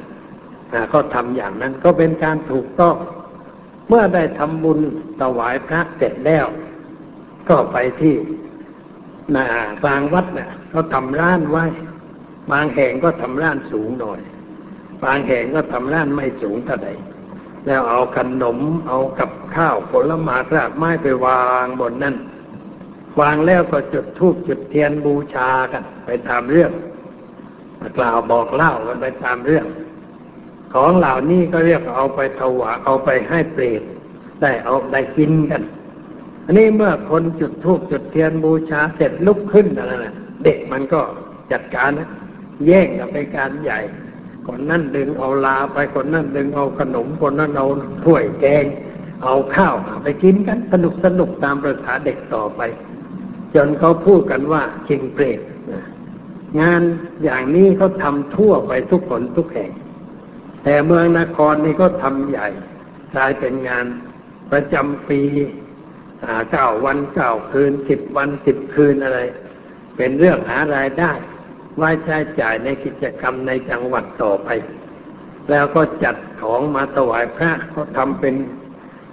[0.72, 2.96] อ่าก็ทำอย่างนั้นก็เป็นการถูกต้อง
[3.88, 4.80] เมื่อได้ทำบุญ
[5.20, 6.46] ถวายพระเสร็จแล้ว
[7.48, 8.14] ก็ไปที่
[9.31, 9.46] หน้า
[9.83, 11.64] กลางวัดเนี่ยเขาทำร้านไว้
[12.52, 14.20] บางแห่งก็ทำร้านสูงหน่อย
[15.05, 16.90] บางแห่งก็ทำร้านไม่สูงเท่าใด
[17.66, 22.16] แล้วเอาขนมเอากับข้าวผลไม้รากไม้ไปวางบนนั้น
[23.20, 26.72] วางแล้วก็จุดธูปจุดเทียนบูชากัน ไปตามเรื่อง
[27.98, 29.66] กล่าวบอกเล่ากันไปตามเรื่อง
[30.74, 33.83] ของเหล่านี้ก็เรียกเอาไปถวายเอาไปให้เปรต
[34.42, 35.62] ได้เอาได้กินกัน
[36.52, 41.00] นนี้เมื่อคนจุดธูปจุดเทียนบูชาเสร็จลุกขึ้นอะไรนะเด็กมันก็
[41.52, 42.08] จัดการนะ
[42.66, 43.80] แย่งกันไปการใหญ่
[44.46, 47.66] คนนั่นดึงเอาลาไปคนนั่นดึงเอาขนมคนนั่นเอา
[48.04, 48.64] ถ้วยแกง
[49.24, 52.60] เอาข้าวไปกินกันสนุกสนุกตามประษาเด็กต่อไป
[53.54, 55.40] จนเขาพูดกันว่าชิงเปรต
[56.60, 56.82] งาน
[57.24, 59.70] อย่างนี้เขาทำทั่วไปทุกคนทุกแห่ง
[60.64, 62.48] แต่เมืองนครนี่ก็ทำใหญ่
[63.14, 63.86] กลายเป็นงาน
[64.52, 65.20] ประจำปี
[66.50, 69.20] เก้าวันเก้าคืนสิบวันสิบคืนอะไร
[69.96, 71.12] เป็นเรื่องหารายได้
[71.76, 74.48] ไว้ใช้จ่ายในกิจกรรมในจังหวัดต่อไป
[75.50, 78.35] แล้วก็จัดของมาถวายพระเขาทำเป็น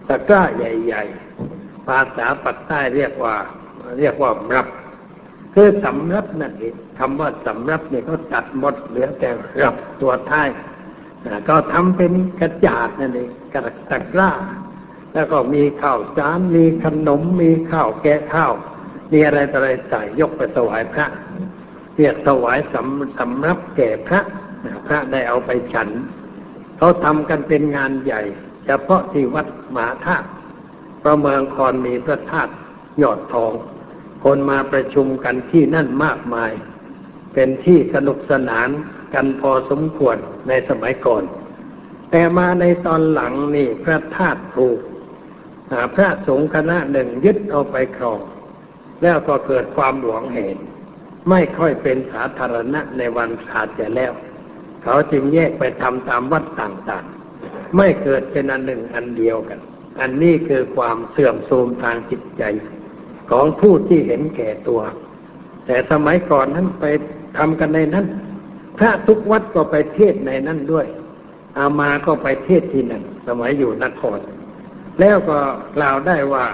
[0.07, 1.03] ตะกร้าใหญ่
[1.45, 3.35] ๆ ภาษาปักใต้เรียกว่า
[3.99, 4.67] เรียกว่ารับ
[5.53, 9.29] คือสำรับนั่นเองคำว่าสำรับเนี่ยเขาตัดหมดเหลือแต่
[9.63, 10.49] รับตัวท้าย
[11.49, 13.59] ก็ทำเป็นกระจาดนั่นเองกระ
[13.91, 14.31] ตะกร้า
[15.13, 18.53] แล้วก็มีข้าวสารมีขนมมีข้าวแกะข้าว
[19.11, 21.05] มีอะไรต่ออะไรใส่ยกไปถวายพระ
[21.95, 24.21] เรียกถวายสำสำรับแก่พระ
[24.65, 25.89] นะพระได้เอาไปฉัน
[26.77, 28.21] เขาทำกันเป็นงานใหญ่
[28.65, 30.27] เฉพาะที่วัดมหาธาตุ
[30.99, 32.51] เพระเมืองคอนมีพระธาตุ
[33.01, 33.53] ยอดทอง
[34.23, 36.51] คนมาประชุมกันที่นั่นมากมาย
[37.33, 38.69] เป็นที่สนุกสนาน
[39.13, 40.17] กันพอสมควร
[40.47, 41.23] ในสมัยก่อน
[42.11, 44.79] แต่มาในตอนหลังนี่พระธาตุถูก
[45.95, 48.19] พระสงฆ์คณะหนึ่งยึดเอาไปครอง
[49.01, 50.57] แล้วก็เกิดความหวงเห็น
[51.29, 54.13] ไม่ค่อยเป็นสาธารณะในวันขาดเสียแล้ว
[54.83, 59.59] เขาจึงแยกไปทำตามวัดต่างๆ ไม่เกิดเป็นอันหนึ่งอันเดียวกัน
[59.99, 62.43] อันนี้คือความเสื่อมโทรมทางจิตใจ
[63.31, 64.81] ของผู้ที่เห็นแก่ตัว
[65.65, 66.85] แต่สมัยก่อนนั้นไป
[67.37, 68.05] ทำกันในนั้น
[68.77, 70.87] พระทุกวัดก็ไปเทศในนั้นด้วย
[71.57, 74.19] อามาก็ไปเทศที่นั่นสมัยอยู่นคร
[74.99, 75.39] แล้วก็
[75.77, 76.45] กล่าวได้ว่า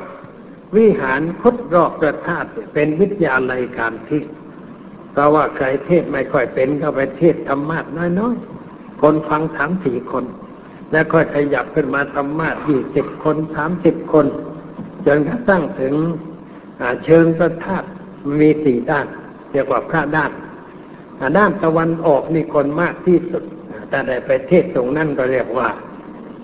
[0.75, 4.25] วิหารคดรอบพระธาตุเป็นวิทยาลัยการเทศ
[5.12, 7.79] เพราะว่าใครเทศไม่ค่อยเป็นก็ไปเทศธรรมะ
[8.19, 10.25] น้อยๆ คนฟังสามสี่คน
[10.91, 14.25] แล้วค่อยขยับขึ้นมาธรรมะยี่สิบคนสามสิบคน
[15.05, 15.93] จนกระทั่งถึง
[17.05, 17.88] เชิงพระธาตุ
[18.39, 19.08] มีสี่ด้าน
[19.51, 20.31] เรียกว่าพระด้าน
[21.38, 25.67] ด้านตะวันออกนี่คนมากที่สุดอ่าแต่ได้ไปเทศตรงนั้นก็เรียกว่า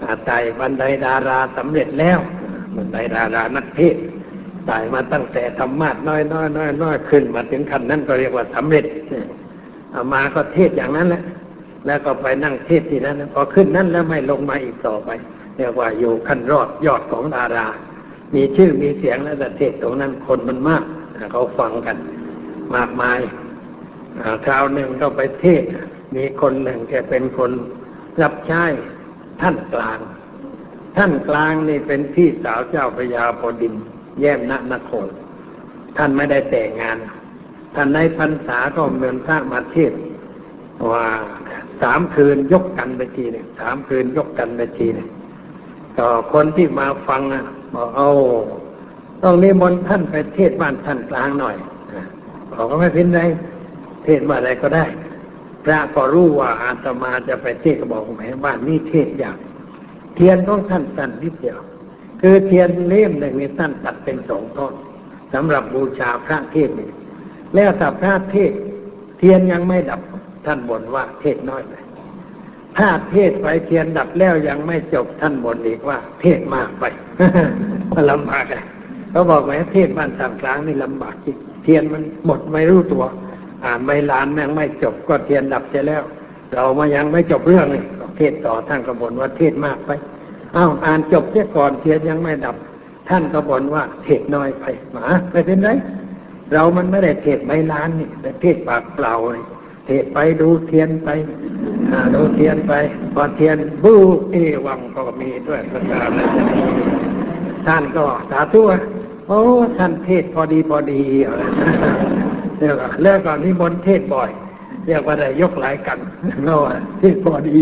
[0.03, 2.19] อ่าไต่บันไดดาราสำเร็จแล้ว
[2.75, 4.03] บันไดดารานักเทศน์
[4.67, 8.85] ไต่มาตั้งแต่ธรรมะน้อยน้อยน้อยน้อยขึ้น มาถึงขั้นนั้นก็เรียกว่าสำเร็จ
[9.91, 11.23] เอามาก็เทศอย่างนั้นแหละ
[11.85, 15.09] แล้วก็ไปนั่งเทศที่นั้นพอขึ้นนั้นแล้วไม่ลงมาอีกต่อไป
[15.57, 17.67] เรียกว่าอยู่ขั้นรอดยอดของดารา
[18.35, 20.83] มีชื่อมีเสียงแล้วแต่เทศตรงนั้นคนมันมาก
[21.31, 21.97] เขาฟังกัน
[22.75, 23.19] มากมาย
[24.45, 25.63] คราวหนึ่งก็ไปเทศ
[26.15, 27.51] มีคนหนึ่งแกเป็นคน
[28.21, 28.63] รับใช้
[29.41, 29.99] ท่านกลาง
[30.97, 33.73] ท่านกลางนี่เป็นพี่สาวเจ้าพยาพอดิน
[34.19, 35.07] แย้มนนคร
[35.97, 36.97] ท่านไม่ได้แต่งงาน
[37.75, 39.93] ท่านในพรรษาก็เมือนพระมาเทศ
[40.91, 41.05] ว่า
[41.81, 45.07] สามคืนยกกันไปทีหนึ่งสามคืนยกกันไปทีหนึ่ง
[45.97, 48.09] ก็คนที่มาฟังนะบอกเอา
[49.23, 51.55] ต้องนิมนต์ท่านไปเทศบ้านท่านกลางหน่อย
[51.93, 52.01] อะ
[52.51, 53.21] บอกว่าไม่เป็นไร
[54.03, 54.85] เทศน์บ้านอะไรก็ได้
[55.65, 59.37] พระก็รู้ว่าอาตมาจะไปเทศก็บอกแหมบ้านนี้เทศอย่าง
[60.15, 61.59] เทียนต้องท่านสั้นนิดเดียว
[62.21, 64.73] คือเทียนเล่มหนึ่งนี่ท่านตัดเป็นสองท่อน
[65.33, 66.89] สำหรับบูชาพระเทศน์นี่
[67.55, 68.51] แล้วถ้าพระเทศ
[69.17, 70.01] เทียนยังไม่ดับ
[70.45, 71.73] ท่านบ่นว่าเทศน้อยไป
[72.77, 76.83] ถ้าเทศไปเทียนดับแล้วยังไม่จบท่านบ่นอีกว่า เทศมากไป
[77.93, 78.63] มันลำบากเลย
[79.11, 83.03] เขาบอกว่าเทศบ้านสามกลางนี่ลำบากจริงเทียนมันหมดไม่รู้ตัว
[83.65, 86.03] อ่านไม่ล้านยังไม่จบก็เทียนดับเสียแล้ว
[86.53, 87.83] เรามายังไม่จบเรื่องเลย
[88.17, 89.91] เทศต่อท่านก็บ่นว่าเทศมากไป
[90.55, 92.55] อ้าวอ่านจบเสียก่อนเทียนยังไม่ดับ
[93.09, 95.69] ท่านก็บ่นว่าเทศน้อยไปหมาไม่เป็นไร
[96.53, 99.43] เรามันไม่ได้เทศใบล้านนี่แต่เทศปากเปล่านี่
[99.87, 101.09] เทศไปดูเทียนไป
[102.15, 102.73] ดูเทียนไป
[103.13, 103.93] พอเทียนบู
[104.31, 106.09] เอวังก็มีด้วยประกาศ
[107.67, 108.61] ท่านก็สาธุ
[109.27, 109.39] โอ้
[109.77, 111.01] ท่านเทศพอดีพอดี
[112.61, 114.29] เรียกว่าแล้วก่อนที่มนเทศบ่อย
[114.87, 115.99] เรียกว่าได้ยกหลายกัน
[116.45, 116.61] เนาะ
[116.99, 117.59] เทศพอดี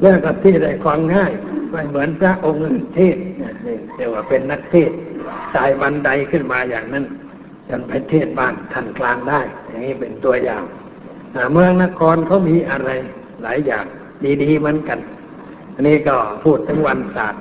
[0.00, 1.32] แล้วก็ที่ได้ฟังง่าย
[1.70, 2.62] ไม่เหมือนพระองค์
[2.94, 3.16] เทศ
[3.96, 4.90] เรียกว่าเป็นนักเทศ
[5.54, 7.04] สายบันไดขึ้นมาอย่างนั้น
[7.68, 10.62] จนไปเทศบ้านท่านกลางได้ อย่างนี้เป็นตัวอย่าง
[11.52, 12.90] เมืองนครเขามีอะไร
[13.42, 13.84] หลายอย่าง
[14.42, 14.98] ดีๆเหมือนกัน
[15.74, 17.40] อันนี้ก็พูดถึงวันศาสตร์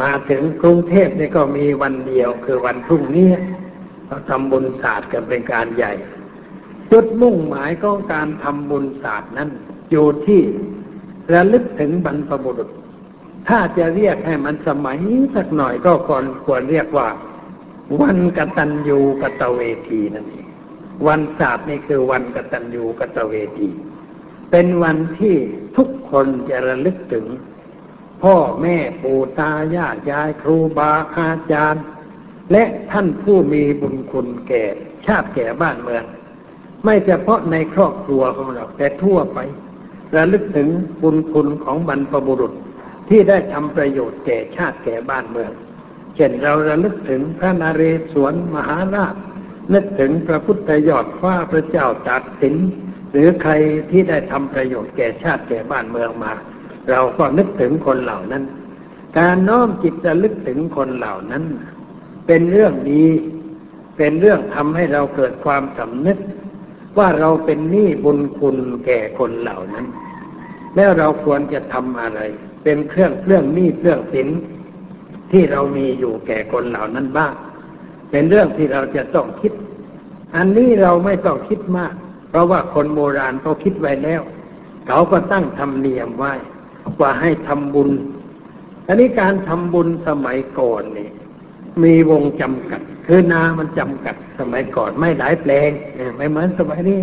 [0.00, 3.28] มาถึงกรุงเทพนี่ก็มีวันเดียวคือวันพรุ่งนี้
[4.12, 5.92] เราทำบุญศาสตร์กันเป็นการใหญ่
[6.92, 9.50] จุดมุ่งหมายของการทำบุญศาสตร์นั้น
[9.90, 10.40] อยู่ที่
[11.32, 12.68] ระลึกถึงบรรพบุรุษ
[13.48, 14.98] ถ้าจะเรียกให้มันสมัย
[15.34, 17.08] สักหน่อยก็ควรควรเรียกว่า
[18.00, 20.48] วันกตัญญูกตเวทีนั่นเอง
[21.06, 23.68] วันศาสตร์นี่คือวันกตัญญูกตเวที
[24.50, 25.36] เป็นวันที่
[25.76, 27.26] ทุกคนจะระลึกถึง
[28.22, 31.84] พ่อแม่ปู่ตายายยายครูบาอาจารย์
[32.52, 34.62] และท่านผู้มีบุญคุณแก่
[35.06, 36.04] ชาติแก่บ้านเมือง
[36.84, 39.38] ไม่เฉพาะในครอบครัวของเราแต่ทั่วไป
[40.16, 40.68] ระลึกถึง
[41.02, 42.52] บุญคุณของบรรพบุรุษ
[43.08, 45.52] ที่ได้ทำประโยชน์แก่ชาติแก่บ้านเมือง
[46.16, 49.14] เช่นเราระลึกถึงพระนเรศวรมหาราช
[49.74, 52.56] นึกถึงพระพุทธยอดฟ้าพระเจ้าตากสิน
[53.12, 53.52] หรือใคร
[53.90, 56.32] ที่ได้ทำประโยชน์แก่ชาติแก่บ้านเมืองมา
[56.90, 58.44] เราก็นึกถึงคนเหล่านั้น
[59.18, 61.44] การน้อมจิตระลึกถึงคนเหล่านั้น
[62.26, 63.06] เป็นเรื่องดี
[63.96, 66.18] เป็นเรื่องทำให้เราเกิดความสำนึก
[66.98, 69.86] ว่าเราเป็นหนี้บุญคุณแก่คนเหล่านั้น
[70.76, 72.20] แล้วเราควรจะทำอะไร
[72.64, 74.28] เป็นเครื่องเครื่องหนี้เครื่องสิน
[75.30, 77.34] ที่เรามีอยู่แก่คนเหล่านั้นบ้าง
[78.10, 79.52] เป็นเรื่องที่เราจะต้องคิด
[80.36, 81.94] อันนี้เราไม่ต้องคิดมาก
[82.28, 84.22] เพราะว่าคนโบราณเขาคิดไว้แล้ว
[84.86, 86.34] เขาก็ตั้งธรรมเนียมไว้
[87.00, 87.90] ว่าให้ทำบุญ
[88.86, 91.10] อันนี้การทำบุญสมัยก่อนนี่
[91.82, 95.70] มีวงจำกัด คือนามันจำกัดสมัยก่อนไม่หลายแปลง
[96.16, 97.00] ไม่เหมือนสมัยนี้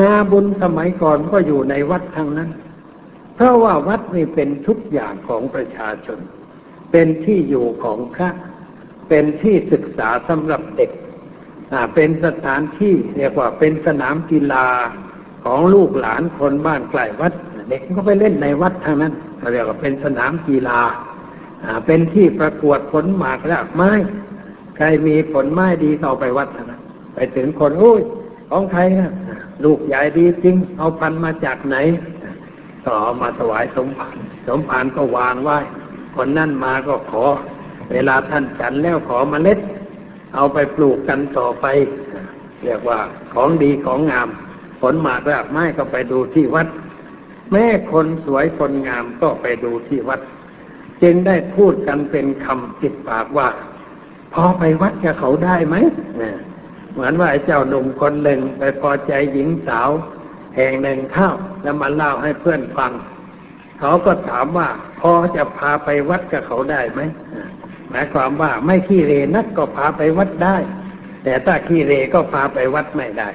[0.00, 2.50] นาบุญสมัยก่อนก็อยู่ในวัดทางนั้น
[3.36, 6.18] เพราะว่าวัดนี่เป็นทุกอย่างของประชาชน
[6.92, 8.30] เป็นที่อยู่ของพระ
[9.08, 10.90] เป็นที่ศึกษาสำหรับเด็ก
[11.94, 14.66] เป็นสถานที่เรียกว่าเป็นสนามกีฬา
[15.44, 17.32] ของลูกหลานคนบ้านใกล้วัด
[17.68, 19.12] เด็กก็ไปเล่นในวัดทางนั้น
[19.52, 20.80] เรียกว่าเป็นสนามกีฬา
[21.86, 23.90] เป็นที่ประกวดผลหมากรากไม้
[24.76, 26.72] ใครมีผลไม้ดีต่อไปวัดนั้น
[27.14, 28.00] ไปถึงคนโอ้ย
[28.50, 29.12] ของใครนะ
[29.64, 31.76] ลูกใหญ่ดีจริง เอาพันมาจากไหน
[32.84, 34.16] ก็เอมาถวายสมภาร
[34.48, 35.58] สมภารก็วางไว้
[36.14, 37.24] คนนั่นมาก็ขอ
[37.92, 39.58] เวลาท่านฉันแล้วขอมเมล็ด
[40.34, 41.66] เอาไปปลูกกันต่อไป
[42.64, 42.98] เรียกว่า
[43.34, 44.28] ของดีของงาม
[44.80, 46.68] ผลหมากรากไม้ก็ไปดูที่วัด
[47.52, 50.20] แม่คนสวยคนงามก็ไปดูที่วัด
[51.02, 53.48] จึงได้พูดกันเป็นคำติดปากว่า
[54.34, 55.76] พอไปวัดกับเขาได้ไหม
[56.92, 59.90] เหมือนว่าไอ้เจ้าหนุ่มคนหนึ่งไปพอใจหญิงสาว
[60.56, 61.30] แห่งหนึ่งเข้า
[61.62, 62.92] แล้วมาเล่าให้เพื่อนฟัง
[63.80, 64.68] เขาก็ถามว่า
[65.00, 67.00] พอจะพาไปวัดกับเขาได้ไหม
[67.90, 70.56] หมายความว่าไม่ขี้เรนักก็พาไปวัดได้
[71.24, 73.28] แต่ถ้าขี้เรก็พาไปวัดไม่ได้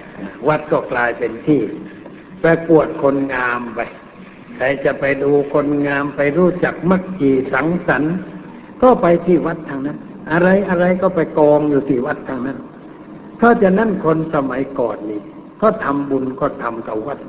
[0.47, 1.61] วัดก็กลายเป็นที่
[2.43, 3.79] ประกวดคนงามไป
[4.55, 8.15] ใครจะไปดูคนงามไปรู้จักมักจีสังสรรค์
[8.81, 9.97] ก็ไปที่วัดทางนั้น
[10.31, 12.57] อะไรอะไรก็ไปกองอยู่ที่วัดทางนั้น
[13.37, 15.21] เพราะฉะนั้นคนสมัยก่อนนี่
[15.61, 17.19] ก็ทำบุญก็ทำกับวัด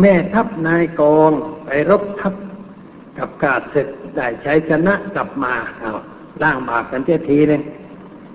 [0.00, 1.32] แม่ทัพนายกอง
[1.64, 2.34] ไปรบทัพ
[3.18, 5.92] กับกาดเสร็จได้ใช้ชนะกลับมาเอา
[6.42, 7.62] ล่างบาปกันเทีทีเลย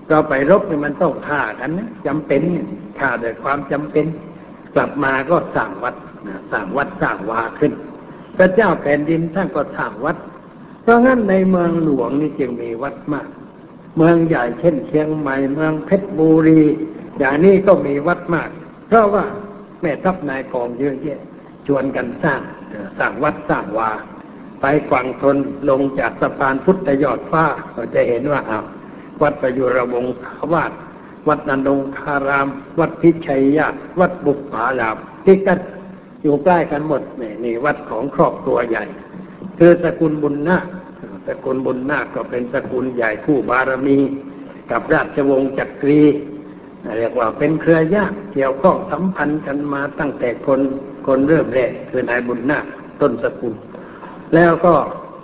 [0.09, 2.41] เราไปรบเนี่ยมันต้องฆ่ากันนะจำเป็น
[2.99, 4.05] ฆ่าโดยความจำเป็น
[4.75, 5.95] กลับมาก็สร้างวัด
[6.51, 7.73] สร้างวัดสร้างวาขึ้น
[8.37, 10.17] พระเจ้าแผ่นดินท่านก็สร้างวัด
[10.83, 13.27] เพราะงั้นในเมืองหลวงนี่จึงมีวัดมาก
[13.97, 16.61] เมืองใหญ่เช่นเชียงใหม่เมืองเพชรบุรี
[17.19, 18.49] อย่างนี้ก็มีวัดมาก
[18.87, 19.25] เพราะว่า
[19.81, 21.19] แม่ทัพนายกองเยอะแยะ
[21.67, 22.41] ชวนกันสร้าง
[22.97, 23.91] สร้างวัดสร้างวา
[24.61, 25.37] ไปฝั่งทน
[25.69, 28.65] ลงจากสะพานพุทธยอดฟ้าก็จะเห็นว่าอ้าว
[29.21, 30.71] วัดประยุรวงศาวาส
[31.27, 32.47] วัดนันดงคาราม
[32.79, 33.67] วัดพิชัยยา
[33.99, 35.59] วัดบุกผารามที่กัน
[36.23, 38.83] อยู่ใกล้กันหมดนี่นี่วัดของครอบครัวใหญ่
[39.57, 40.65] คือสกุลบุญนาค
[41.27, 43.97] สกุลบุญนาคก็เป็นสกุลใหญ่ผู้บารมี
[44.71, 46.01] กับราชวงศ์จักรี
[46.97, 50.59] เรียกว่าเป็นเครือญาติเกี่ยวข้องสัมพันธ์กันมาตั้งแต่คน
[51.07, 52.65] คนเริ่มแรกคือนายบุญนาค
[53.01, 53.53] ต้นสกุล
[54.35, 54.73] แล้วก็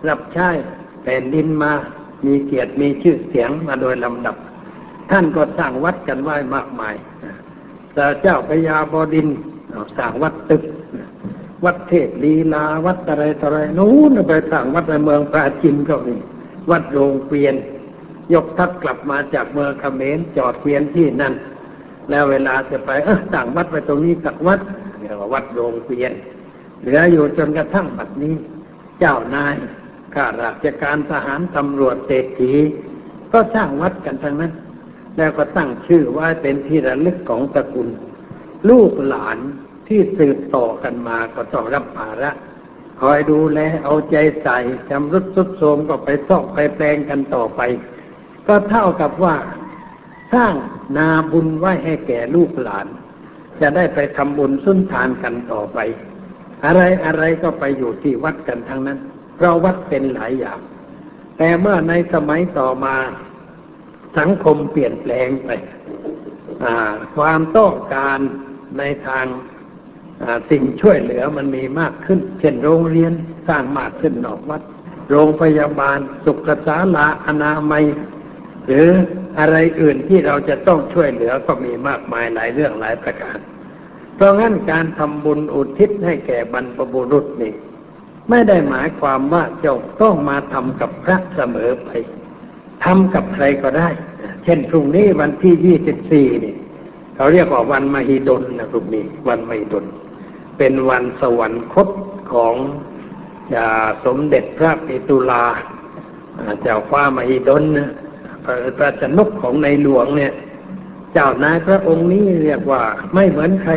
[0.08, 0.50] รับใช้
[1.04, 1.74] แผ่นดินมา
[2.26, 4.36] มีเกียรติมีชื่อเสียงมาโดยลำดับ
[5.12, 6.96] ท่านก็สร้างวัดกันไว้มากมาย
[7.94, 9.28] แต่เจ้าพญาบดิน
[9.98, 10.64] สร้างวัดตึก
[11.66, 16.16] วัดเทพลีลา วัดอะไรต่ออะไรนู้นไปสร้างวัดในเมืองปราจินก็มี
[16.72, 17.56] วัดโรงเกวียน
[18.34, 21.34] ยกทัพกลับมาจากเมืองเขมรจอดเกวียนที่นั่น
[22.10, 24.60] แล้วเวลาจะไปเออสั่งวัดไปตรงนี้สักวัด
[25.00, 26.12] เรียกว่าวัดโรงเกวียน
[26.82, 28.36] เหลืออยู่จนกระทั่งบัดนี้
[29.00, 29.56] เจ้านาย
[30.16, 32.54] ข้าราชการทหารตำรวจเศรษฐี
[33.34, 34.54] ก็สร้างวัดกันทั้งนั้น
[35.18, 37.90] แล้วก็ตั้งชื่อว่าเป็นที่ระลึกของตระกูล
[38.70, 39.38] ลูกหลาน
[39.88, 42.32] ที่สืบต่อกันมาก็ต้องรับภาระ
[43.02, 44.58] คอยดูแลเอาใจใส่
[44.90, 47.62] จำรุดสุดโทรมก็ไปซอกไปแปลงกันต่อไป
[48.48, 49.36] ก็เท่ากับว่า
[50.34, 50.54] สร้าง
[50.98, 52.88] นาบุญไว้ให้แก่ลูกหลาน
[53.62, 55.80] จะได้ไปทำบุญสุนทานกันต่อไป
[56.66, 59.00] อะไรอะไรก็ไปอยู่ที่วัดกันทั้งนั้น
[59.36, 60.60] เพราะวัดเป็นหลายอย่าง
[61.38, 62.96] แต่เมื่อในสมัยต่อมา
[64.18, 65.50] สังคมเปลี่ยนแปลงไป
[67.16, 68.20] ความต้องการ
[68.78, 69.26] ในทาง
[70.50, 73.14] สิ่งช่วยเหลือมันมีมากขึ้น เช่นโรงเรียน
[73.48, 74.62] สร้างมากขึ้นนอกวัด
[75.10, 77.84] โรงพยาบาล สุขศาลาอนามัย
[78.68, 78.88] หรือ
[79.40, 83.38] อะไรอื่นที่เราจะต้องช่วยเหลือก็มีมากมายหลายเรื่องหลายประการ
[84.16, 87.54] เพราะงั้นการทำบุญอุทิศให้แก่บรรพบุรุษนี่
[88.30, 91.90] ไม่ได้หมายความว่าจ้าต้องมาทำกับพระเสมอไป
[92.86, 93.90] ทำกับใครก็ได้
[94.44, 96.56] เช่นพรุ่งนี้วันที่ยี่สิบสี่นี่
[97.20, 99.86] เขาเรียกว่าวันมหิดลนะพรุ่งนี้ วันมหิดล
[100.58, 101.88] เป็นวันสวรรคต
[102.34, 102.56] ของ
[104.06, 105.44] สมเด็จพระปิตุลา
[106.62, 107.90] เจ้าฟ้ามหิดลนะ
[108.78, 110.34] พระชนกของในหลวงเนี่ย
[111.14, 112.82] เจ้านายพระองค์นี้เรียกว่า
[113.14, 113.74] ไม่เหมือนใคร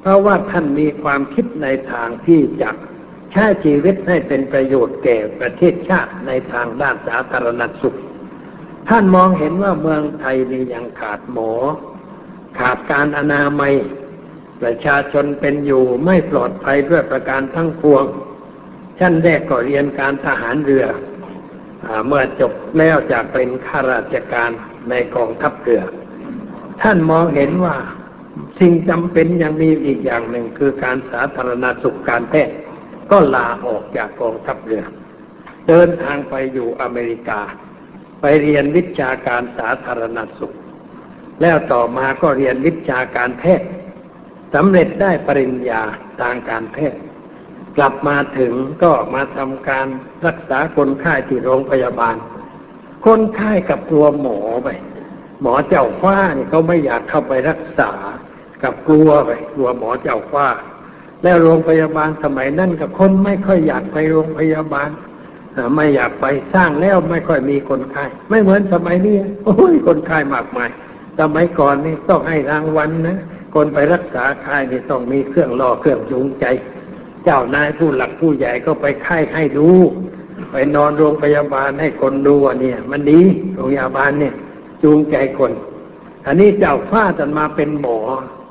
[0.00, 2.70] เพราะว่าท่านมีความคิดในทางที่จะ
[3.32, 7.98] ใช้ชีวิตให้เป็นประโยชน์แก่ประเทศชาติในทางด้านสาธารณสุข
[8.88, 11.52] ท่านมองเห็นว่าเมืองไทยนี่ยังขาดหมอ
[12.58, 13.74] ขาดการอนามัย
[14.62, 18.04] ประชาชนเป็นอยู่ไม่ปลอดภัยด้วยประการทั้งปวง
[18.98, 20.84] ชั้นแรกก็เรียนการทหารเรือ
[21.86, 24.50] อเมื่อจบแล้วจากเป็นข้าราชการ
[24.90, 25.82] ในกองทัพเรือ
[26.82, 27.76] ท่านมองเห็นว่า
[28.60, 32.56] สิ่งจำเป็นยังมีอีกอย่างหนึ่งคือการสาธารณสุขการแพทย์
[33.10, 34.84] ก็ลาออกจากกองทัพเรือ
[35.68, 37.40] เดินทางไปอยู่อเมริกา
[38.20, 40.54] ไปเรียนวิชาการสาธารณสุข
[41.42, 43.68] แล้วต่อมาก็เรียนวิชาการแพทย์
[44.54, 45.82] สำเร็จได้ปริญญา
[46.20, 47.00] ทางการแพทย์
[47.76, 49.86] กลับมาถึงก็มาทำการ
[50.26, 52.16] รักษาคนไข้ที่โรงพยาบาล
[53.06, 54.68] คนไข้กับตัวหมอไป
[55.42, 57.92] หมอเจ้าฟ้านี่เขาไม่อยากเข้าไปรักษา
[58.62, 60.48] กับกลัวไปกลัวหมอเจ้าฟ้า
[61.22, 64.88] แล้วโรงพยาบาลสมัยนั้นกับคนไม่ค่อยอยากไปโรงพยาบาล
[65.76, 70.70] ไม่อยากไปสร้างแล้วไม่ค่อยมีคนไข้ไม่เหมือนสมัยนี้โอ้ยคนไข้มากมาย
[71.18, 73.18] สมัยก่อนนี่ต้องให้รางวัลนะ
[73.54, 76.44] คนไปรักษาไข้นี่ต้องมีเครื่องล่อเครื่องจูงใจ
[77.24, 79.68] เจ้านายผู้หลักผู้ใหญ่ก็ไปไข้ให้ดู
[80.52, 83.20] ไปนอนโรงพยาบาลให้คนดูเนี่ย มันดี
[83.54, 84.34] โรงพยาบาลเนี่ย
[84.82, 85.52] จูงใจคน
[86.26, 87.98] อันนี้เจ้าฟ้าจนมาเป็นหมอ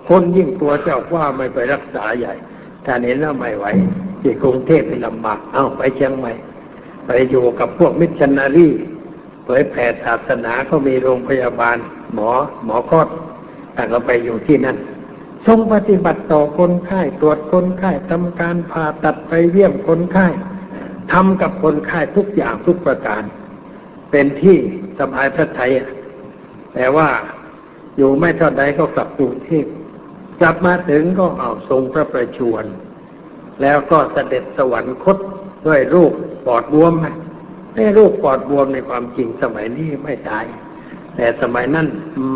[0.07, 2.33] คนยิ่งตัวเจ้าฟ้าไม่ไปรักษาใหญ่
[2.85, 3.65] ถ้าเห็นแล้วไม่ไหว
[4.21, 6.31] ที่กรุงเทพเป็นลำบากเอาไปเชียงใหม่
[7.05, 8.67] ไปอยู่กับพวกมิชชันนารี
[9.45, 11.77] เผยแผ่ศาสนาเขามีโรงพยาบาล
[12.13, 12.31] หมอ
[12.65, 13.07] หมอคลอด
[13.75, 14.77] ต่ก็ไปอยู่ที่นั่น
[15.47, 20.27] ทรงปฏิบัติต่อคนไข้ตรวจคนไข้ทำการผ่าตัดไปเยี่ยมคนไข้
[21.13, 23.23] ทำกับคนไข้ทุกอย่างทุกประการ
[24.11, 24.57] เป็นที่
[24.99, 25.71] สบายพระทัย
[26.73, 27.09] แต่ว่า
[27.97, 29.65] อยู่ไม่เท่าใดก็กลับกรุงเทพ
[30.41, 32.65] กลับมาถึงก็เอาทรงพระประชวร
[33.61, 35.17] แล้วก็เสด็จสวรรคต
[35.67, 36.13] ด้วยรูป
[36.45, 36.93] ปอดบวม
[37.75, 40.45] ไอ้รูปปอดบวมในความจริงสมัยนี้ไม่ตาย
[41.15, 41.87] แต่สมัยนั้น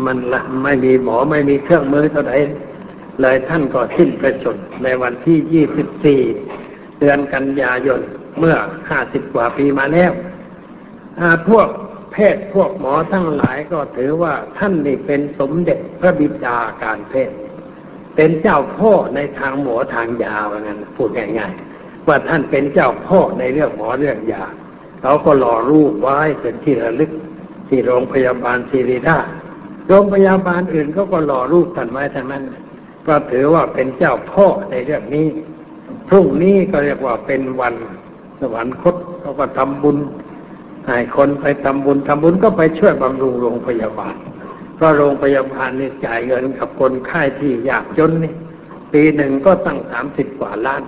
[0.06, 2.36] มันละไม่มีหมอไม่มีเครื่องมือเท่าไหร่
[3.20, 6.20] เลยท่านก็สิ้นประชนในวันที่ยี่สิบสี่
[7.00, 8.00] เดือนกันยายน
[8.38, 8.56] เมื่อ
[8.90, 10.12] ห้าสิบกว่าปีมาแล้ว
[11.48, 11.68] พวก
[12.12, 17.36] แพทย์พวกหมอทั้งหลายก็ถือว่าท่านนี่เป็นสมเด็จพระบิดาการแพทย์
[18.16, 21.08] เป็นเจ้าพ่อในทางหมอทางยาว่างั้นพูด
[21.38, 24.44] ง่ายๆว่าท่านเป็นเจ้าพ่อในเรื่องหมอเรื่องยา
[25.00, 27.10] เขาก็หล่อรูปไว้เป็นที่ระลึก
[27.68, 29.26] ที่โรงพยาบาลศิริราช
[29.88, 32.44] โรงพยาบาลอื่นเขาก็หล่อรูปท่านไว้ทั้งนั้น
[33.06, 35.26] ก็ถือว่าเป็นเจ้าพ่อในเรื่องนี้
[36.08, 37.74] พรุ่งนี้ก็เรียกว่าเป็นวัน
[38.40, 39.98] สวรรคตเขาก็ทำบุญ
[40.86, 44.14] ให้คนไปทำบุญทำบุญก็ไปช่วยบำรุงโรงพยาบาล
[44.80, 48.34] ก็โรงพยาบาลนี่จ่ายเงินกับคนไข้ที่ยากจนนี่
[48.92, 50.82] ปีหนึ่งก็ตั้งสามสิบกว่าล้าน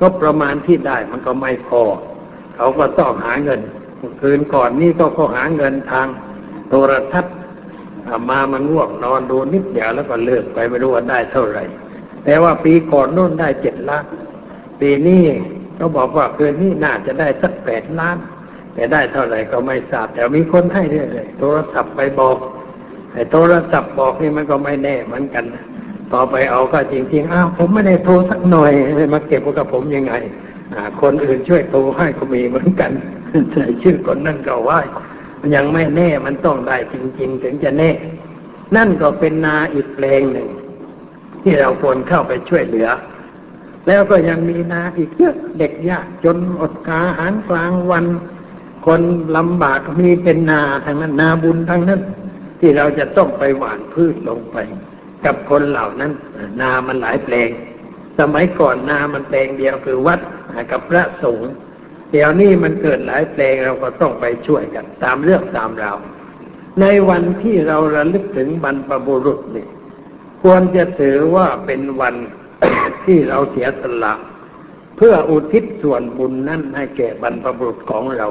[0.00, 1.82] ก็ประมาณที่ได้มันก็ไม่พอ
[2.58, 3.60] เขาก็ต้องหาเงิน
[4.20, 6.06] คืนก่อนนี่ก็เขาหาเงินทาง
[6.68, 7.34] โทรทัศน์
[8.30, 11.64] มามันง่วงนอนดูนิดเดียวแล้วก็เลิกไปไม่รู้ว่าได้เท่าไหร่
[12.24, 14.04] แต่ว่าปีก่อนนู่นได้เจ็ดล้าน
[14.80, 15.22] ปีนี้
[15.78, 18.16] ก็บอกว่าคืนนี้น่าจะได้สักแปดล้าน
[18.74, 22.36] แต่ได้เท่าไหร่ก็ไม่ทราบ แต่มีคนให้เรื่อยๆโทรศัพท์ไปบอก
[23.12, 25.44] ไอ้โทรศัพท์บอกนี่มันก็ไม่แน่เหมือนกัน
[26.12, 28.72] ต่อไปเอาก็จริงๆ อ้าวผมไม่ได้โทรสักหน่อย
[29.14, 30.14] มาเก็บกับผมยังไง
[31.02, 32.90] คนอื่นช่วยโทรให้ก็มีเหมือนกัน
[33.52, 34.80] ใส่ชื่อคนนั่นก็ว่า
[35.40, 37.90] มันยังไม่แน่มันต้องได้จริง ๆ ถึงจะแน่
[38.76, 40.48] นั่นก็เป็นนาอีกเพลงหนึ่ง
[41.42, 42.88] ที่เราควรเข้าไปช่วยเหลือ
[43.86, 48.06] แล้วก็ยังมีนาอีกเยอะเด็กยากจนอดกาหารกลางวัน
[48.86, 49.00] คน
[49.36, 52.00] ลำบากมีเป็นนาทางนั้นนาบุญทางนั้น
[52.60, 54.56] ที่เราจะต้องไปหว่านพืชลงไป
[55.24, 56.12] กับคนเหล่านั้น
[56.60, 57.48] นามันหลายแปลง
[58.18, 60.20] สมัยก่อนนามันแปลงเดียวคือวัด
[60.70, 61.50] กับพระสงฆ์
[62.12, 65.98] เดี๋ยวนี้มันเกิดหลายเพลงเราก็ต้องไปช่วยกัน ตามเรื่องตามราว
[66.80, 69.66] ในวันที่เราระลึกถึงบรรพบุรุษนี่
[70.42, 72.14] ควรจะถือว่าเป็นวัน
[73.04, 74.14] ที่เราเสียสละ
[74.96, 78.28] เพื่ออุทิศส่วนบุญนั้นให้แก่บรรพบุรุษของเรา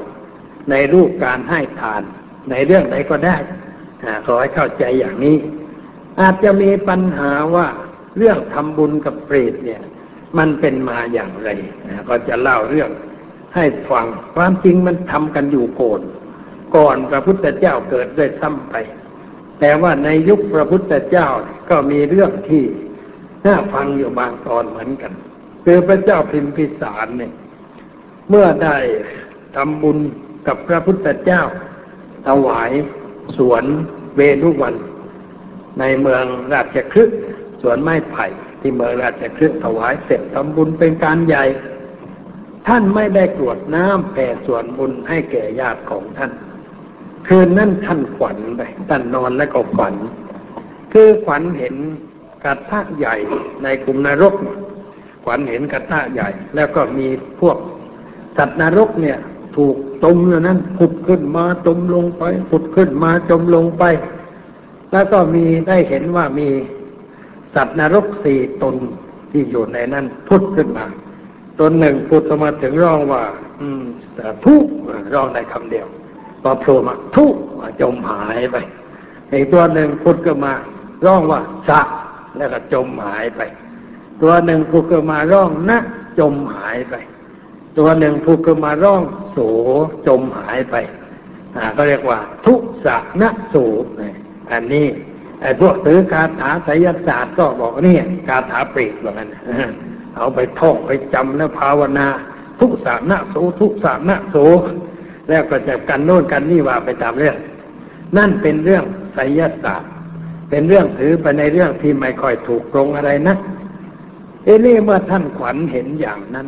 [0.70, 2.02] ในรูปการให้ทาน
[2.50, 3.38] ในเรื่องใดก็ได้
[4.26, 5.38] ขอให้เข้าใจอย่างนี้
[6.22, 7.68] อาจจะมีปัญหาว่า
[8.18, 9.82] เรื่องทำบุญกับเปรตเนี่ย
[10.38, 11.50] มันเป็นมาอย่างไร
[12.10, 12.92] ก็จะเล่าเรื่อง
[13.56, 14.06] ให้ฟัง
[14.36, 16.02] ความจริงมันทำกันอยู่โกน
[16.76, 18.76] ก่อนพระพุทธเจ้าเกิดด้วยซ้ำไป
[19.60, 21.28] แต่ว่าในยุคพระพุทธเจ้า
[21.70, 22.64] ก็มีเรื่องที่
[23.46, 25.12] น่าฟังอยู่บางตอนเหมือนกัน
[25.66, 27.34] คือพระเจ้าพิมพิสารเนี่ย
[28.30, 28.78] เมื่อได้
[29.56, 29.98] ทำบุญ
[30.48, 31.42] กับพระพุทธเจ้า
[32.28, 32.72] ถวาย
[33.38, 33.64] สวน
[34.16, 34.76] เวรุวัน
[35.80, 36.24] ในเมือง
[36.54, 37.18] ราชคฤห์
[37.62, 38.26] สวนไม้ไผ่
[38.60, 41.46] ที่เมืองราชคฤห์ถวายเสร็จทำบุญเป็นการใหญ่
[42.68, 46.32] ท่านไม่ได้กรวดน้ำแผ่ส่วนบุญให้แก่ญาติของท่าน
[47.28, 49.94] คืนนั้นท่านขวัญไปท่านนอนแล้วก็ขวัญ
[50.92, 51.76] คือขวัญเห็น
[52.44, 53.16] กระทะใหญ่
[53.64, 54.36] ในกลุ่มนรก
[55.24, 57.08] ขวัญเห็นกระทะใหญ่ แล้วก็มี
[57.40, 57.58] พวก
[58.38, 59.18] สัตว์นรกเนี่ย
[59.56, 63.84] ถูกจมอยู่นั้นผุดขึ้นมาจมลงไปผุดขึ้นมาจมลงไป
[64.92, 66.48] แล้วก็มีได้เห็นว่ามี
[67.56, 68.76] สัตว์นรกสี่ตน
[69.32, 70.86] ที่อยู่ในนั้นพุดขึ้นมา
[71.60, 73.24] ตนหนึ่งพูดมาถึงร้องว่า
[73.62, 73.84] อืม
[74.46, 74.66] ทุก
[75.14, 75.88] ร้องได้คำเดียว
[76.42, 77.36] พอโผล่มาทุก
[77.82, 78.58] จมหายไป
[79.32, 80.54] อีกตัวหนึ่งพูดก็มา
[81.06, 81.82] ร้องว่าสะ
[82.38, 83.42] แล้วก็จมหายไป
[84.22, 85.78] ตัวหนึ่งพูดก็มาร้องนะ
[86.20, 86.96] จมหายไป
[87.78, 89.38] ตัวหนึ่งพูดก็มาร้องโส
[90.08, 90.76] จมหายไป
[91.56, 93.56] อ่าก็เรียกว่า ทุกสะนะโส
[94.52, 94.88] อันนี้
[95.48, 97.96] อ้พวกถือคาถาไสยศาสตร์ก็บอกนี่
[98.28, 99.30] คาถาเปรีกเหมือนกัน
[100.16, 102.08] เอาไปท่องไปจำแล้วภาวนา
[102.60, 104.36] ทุกสานะโสทุกสานะโส
[105.30, 107.38] แล้วก็จะกันโน่นกันนี่ว่าไปตามเรื่อง
[108.18, 108.84] นั่นเป็นเรื่อง
[109.14, 109.92] ไสยศาสตร์
[110.50, 113.36] เป็นเรื่องถือไปในเรื่องที่ไม่ค่อยถูกตรงอะไรนะ
[114.44, 116.48] เอนี่เมื่อท่านขวัญเห็นอย่างนั้น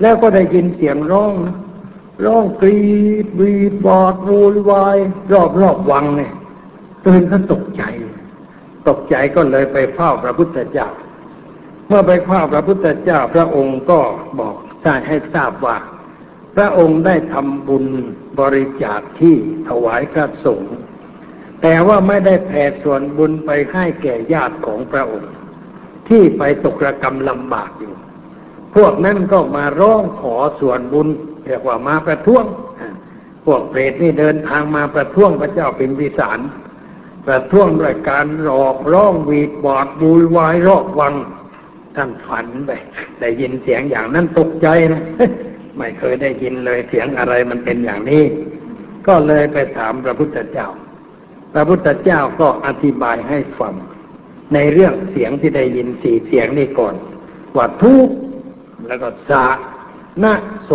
[0.00, 1.32] แล้วก็ได้ยินเสียงร้อง
[2.24, 2.80] ร้องกรี
[3.24, 3.52] ดบี
[3.84, 4.98] บอดโวยวาย
[5.32, 6.32] รอบรอบวังเนี่ย
[7.04, 7.82] ตื่นก็ตกใจ
[8.88, 10.88] ตกใจก็เลยไปเฝ้าพระพุทธเจ้า
[11.88, 14.00] เมื่อไปข้าพระพุทธเจ้า พระองค์ก็
[14.38, 15.76] บอกได้ให้ทราบว่า
[16.56, 17.86] พระองค์ได้ทำบุญ
[18.40, 19.34] บริจาคที่
[19.68, 20.76] ถวายพระสงฆ์
[21.62, 25.32] แต่ว่าไม่ได้แผ่ส่วนบุญไปให้แก่ญาติของพระองค์
[26.08, 27.94] ที่ไปตกระกรรมลำบากอยู่
[28.76, 31.08] พวกนั้นก็มาร้องขอส่วนบุญ
[31.46, 32.44] เรียกว่ามาประท้วง
[33.44, 36.38] พวกเปรตนี่เดินทางมาประท้วงพระเจ้าเป็นวิสาร
[37.26, 41.14] ประท้วงด้วยการหลอกร้องวีดบอดบูยวายรอกวัง
[41.96, 42.70] ท่านฝันไป
[43.20, 45.02] ได้ยินเสียงอย่างนั้นตกใจนะ
[45.76, 48.22] ไม่เคยได้ยินเลยเสียงอะไรมันเป็นอย่างนี้
[49.06, 50.68] ก็เลยไปถามพระพุทธเจ้า
[51.54, 53.74] พระพุทธเจ้าก็อธิบายให้ฟัง
[54.54, 56.94] ในเรื่องเสียงที่ได้ยินสี่เสียงนี้ก่อน
[57.56, 58.08] ว่าทุก
[58.88, 59.46] แล้วก็สะ
[60.24, 60.70] นะโส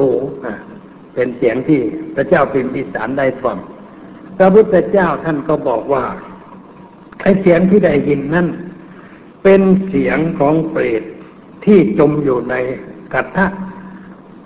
[1.14, 1.80] เป็นเสียงที่
[2.16, 3.58] พระเจ้าพิมพิสารได้ฟัง
[4.38, 6.04] พระพุทธเจ้าท่านก็บอกว่า
[7.22, 8.48] ไอ้เสียงที่ได้ยินนั้น
[9.44, 11.04] เป็นเสียงของเปรต
[11.66, 12.56] ที่จมอยู่ใน
[13.14, 13.48] กระทะ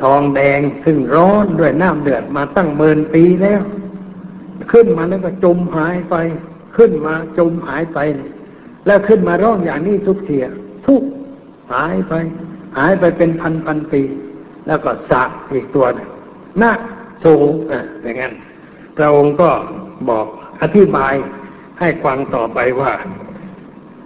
[0.02, 3.62] ทองแดงซึ่งร้อนด้วยน้ำเดือดมาตั้งเมินปีแล้ว
[4.72, 6.16] ขึ้นมาแล้วก็จมหายไป
[6.78, 8.00] ขึ้นมาจมหายไป
[8.86, 10.46] แล้วขึ้นมาร้องอย่างนี้ทุกเทีย
[10.88, 11.04] ทุก
[11.74, 12.14] หายไป
[12.78, 14.02] หายไปเป็นพันพันปี
[14.68, 16.10] แล้วก็สะอีกตัวนึง
[16.62, 16.72] นา
[17.22, 18.34] โูงอะอย่างนั้น
[18.98, 19.50] พระองค์ก็
[20.10, 20.26] บอก
[20.62, 21.14] อธิบาย
[21.80, 22.94] ให้ฟังต่อไปว่า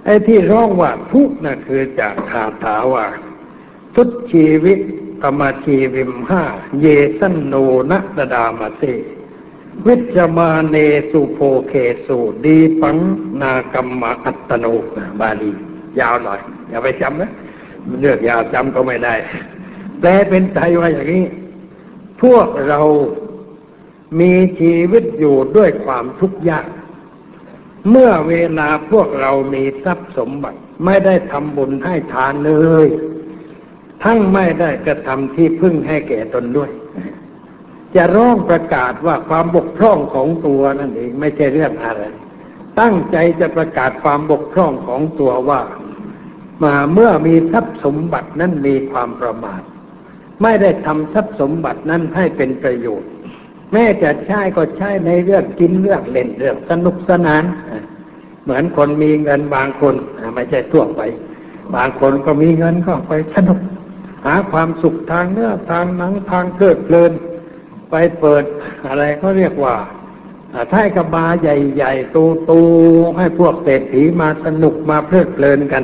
[0.05, 3.05] ไอ้ที่ร้องว่าทุกน่ะคือจากคาถาว่า
[3.95, 4.79] ทุตชีวิต
[5.21, 6.43] ธรรมชีวิมห้า
[6.81, 6.85] เย
[7.19, 7.53] สันโน
[7.91, 8.83] นัตดามาเต
[9.85, 10.75] วิจมาเน
[11.11, 11.39] สุโพ
[11.69, 11.73] เค
[12.05, 12.97] สุดีปัง
[13.41, 14.65] นากัมมอัตตโน
[15.19, 15.51] บาลี
[15.99, 16.39] ยาวหน่อย
[16.69, 17.31] อย่าไปจำนะ
[18.01, 19.15] เลือกยาวจำก็ไม่ได้
[19.99, 21.25] แปลเป็นไทยว่าอย่างนี้
[22.21, 22.79] พวกเรา
[24.19, 26.65] มีชีวิตอยู่ด้วยความทุกข์ยาก
[27.89, 32.51] เมื่อเวลาพวกเรามีทรัพย์สมบัติ ไม่ได้ทำบุญให้ทานเล
[32.85, 32.87] ย
[34.03, 36.71] ทั้งไม่ได้กระทำที่พึ่งให้แก่ตนด้วย
[37.95, 42.03] จะร้องประกาศว่าความบกพร่องของตัวนั่นเองไม่ใช่เรื่องอะไร
[42.79, 45.61] ตั้งใจจะประกาศความบกพร่องของตัวว่า
[46.63, 49.61] มาเมื่อมีทรัพย์สมบัตินั้นมีความประมาท
[50.41, 53.09] ไม่ได้ทำทรัพย์สมบัตินั้นให้เป็นประโยชน์
[53.71, 57.43] แม้จะใช้ก็ใช้ในเรื่องกินเรื่องเล่นเรื่องสนุกสนาน
[58.43, 59.95] เหมือนคนมีเงินบางคน
[60.35, 61.01] ไม่ใช่ทั่วไป
[61.75, 63.59] บางคนก็มีเงินก็ไปสนุก
[64.25, 67.11] หาความสุขทางเนื้อทางหนังทางเกิดเพลิน
[67.91, 68.43] ไปเปิด
[68.87, 69.75] อะไรเขาเรียกว่า
[70.71, 75.83] ท้ายกระบาใหญ่ๆตูๆให้พวกเศรษฐีมาสนุกมาเพลิดเพลินกัน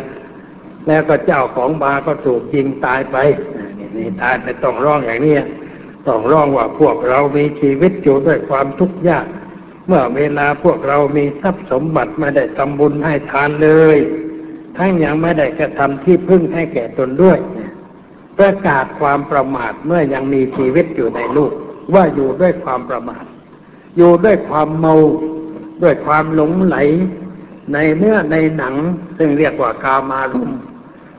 [0.87, 3.17] แล้วก็เจ้าของบาก็ถูกยิงตายไป
[3.95, 5.35] นี่ตายไปต้องร้องอย่างนี้
[6.07, 9.27] ต้องร้องว่าพวกเรามีชีวิตอยู่ด้วยความทุกข์ยาก
[9.87, 13.97] เมื่อเวลาพวกเรามีทรัพย์สมบัติไม่ได้ทำบุญให้ทานเลย
[14.77, 17.39] ทั้งยังไม่ได้กระทำที่พึ่งให้แก่ตนด้วย
[18.37, 21.51] ประกาศความประมาทเมื่อยังมีชีวิตอยู่ในลูก
[21.93, 23.23] ว่าอยู่ด้วยความประมาท
[23.97, 24.95] อยู่ด้วยความเมา
[25.83, 26.77] ด้วยความหลงไหล
[27.73, 28.75] ในเนื้อในหนัง
[29.17, 30.51] ซึ่งเรียกว่ากามารม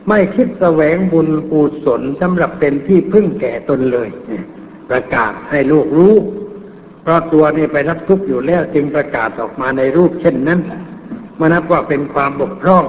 [0.08, 4.08] ไม่คิดแสวงบุญกุศลสำหรับเป็นที่พึ่งแก่ตนเลย
[4.90, 6.14] ประกาศให้ลูกรู้
[7.02, 10.60] เพราะตัวนี้ไปรับทุกข์อยู่แล้วจึงประกาศออกมาในรูปเช่นนั้น
[11.38, 12.84] มานับว่าเป็นความบกพร่อง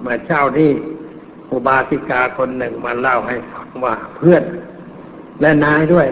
[0.00, 0.70] เมื่อเช้านี้
[1.50, 4.42] อุบาสิกาคนหนึ่งมาเล่าให้ฟังว่าเพื่อน
[5.40, 6.06] และนายด้วย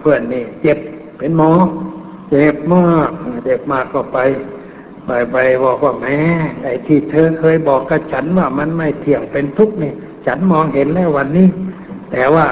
[0.00, 0.78] เพื่อนนี่ เจ็บ
[1.18, 1.52] เป็นหมอ
[2.30, 3.10] เจ็บมาก
[3.44, 4.18] เจ็บมากก็ไป
[5.06, 6.16] ไปไปบอกว่าแม่
[6.62, 9.92] ไอ้ที่เธอเคยบอกกับฉันว่ามันไม่เที่ยงเป็นทุกข์นี่
[10.26, 11.48] ฉันมองเห็นแล้ววันนี้
[12.12, 12.46] แต่ว่า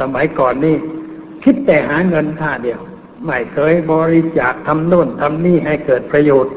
[0.00, 0.76] สมัยก่อนนี่
[1.44, 2.80] คิดแต่หาเงินท่าเดียว
[3.26, 6.54] ไม่เคยบริจาคทำโน่นทำนี่ให้เกิดประโยชน์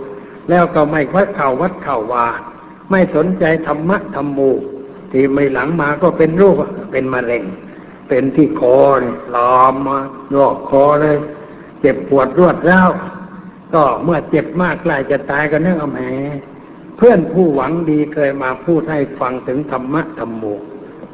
[0.50, 2.28] แล้วก็ไม่วัดเข่าวัดเข่าวา
[2.92, 4.52] ไม่สนใจธรรมะธรรมู
[5.12, 6.56] ที่ไม่หลังมาก็เป็นโรค
[6.92, 7.44] เป็นมะเร็ง
[8.10, 8.78] เป็นที่คอ
[9.36, 9.98] ลามมา
[10.38, 11.18] ลอกคอเลย
[11.82, 12.90] เจ็บปวดรวดร้าว
[13.74, 16.00] ก็เมื่อเจ็บมากใกล้จะตายก็เนื่องเอาแหม
[16.98, 20.54] เพื่อนผู้หวังดีเคยมาพูดให้ฟังถึงธรรมะธรรมู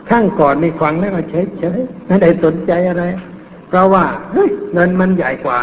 [0.09, 3.03] ข้างก่อนนี่ฟังแล้วก็เฉยเฉยไม่ได้สนใจอะไร
[3.73, 5.59] เพราะว่าเฮ้ยเงินมันใหญ่กว่า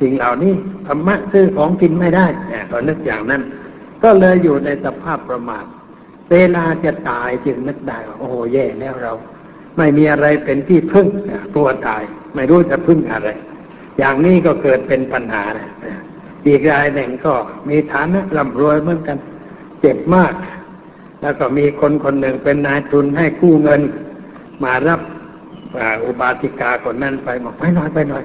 [0.00, 0.52] สิ่งเหล่านี้
[0.86, 3.42] ธรรมะซื้อของกินไม่ได้เก็นึกอย่างนั้น
[4.02, 5.64] ก็เลยอยู่ในสภาพประมาท
[6.30, 9.12] เวลาจะตายจึงนึกได้ว่าโอ้โหแย่แล้วเรา
[9.76, 11.06] ไม่มีอะไรเป็นที่พึ่ง
[11.56, 12.02] ตัวตาย
[12.34, 13.28] ไม่รู้จะพึ่งอะไร
[13.98, 15.68] อย่างนี้ก็เกิดเป็นปัญหานะ
[16.46, 17.34] อีกรายหนึ่งก็
[17.68, 19.18] มีฐานะร่ำรวยเหมือนกัน
[19.80, 20.32] เจ็บมาก
[21.22, 23.82] แล้วก็มีคนคนหนึ่งเป็นนายทุนให้กู้เงิน
[24.64, 25.00] มารับ
[26.04, 28.24] อุบาสิกาคนนั้นไปบอกไปหน่อยไปหน่อย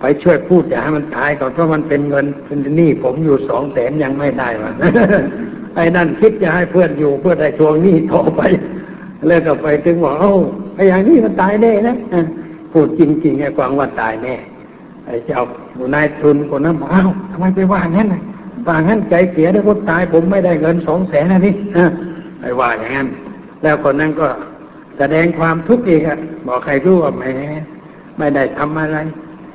[0.00, 4.70] ไปช่วยพูดอย่าให้มันตายก่อนเพราะมันเป็นเงินเป็นหนี้ผมอยู่สองแสนยังไม่ได้มา
[5.76, 8.40] ไอ้นั่นคิดจะให้เพื่อนอยู่เพื่อได้ทวงหนี้ต่อไป
[9.28, 10.32] แล้วก็ไปถึงว่าเอ้า
[10.74, 11.96] ไอ้อย่างนี้มันตายแน่นะ
[12.72, 14.34] พูดจริงๆไอ้ฟังว่าตายแน่
[15.06, 15.42] ไอ้เจ้า
[15.94, 18.08] นายทุนคนนั้นบอกเอ้าทำไมไปว่างั้น
[18.68, 21.54] ว่างั้นใจเสียได้คนตายผมไม่ได้เงินสองแสนนะนี่
[22.40, 23.08] ไอ้ว่าอย่างนั้น
[23.62, 24.28] แล้วคนนั้นก็
[24.98, 27.24] แสดงความทุกข์อีกอะบอกใครรู้ว่าแหม
[28.18, 28.98] ไม่ได้ทำอะไร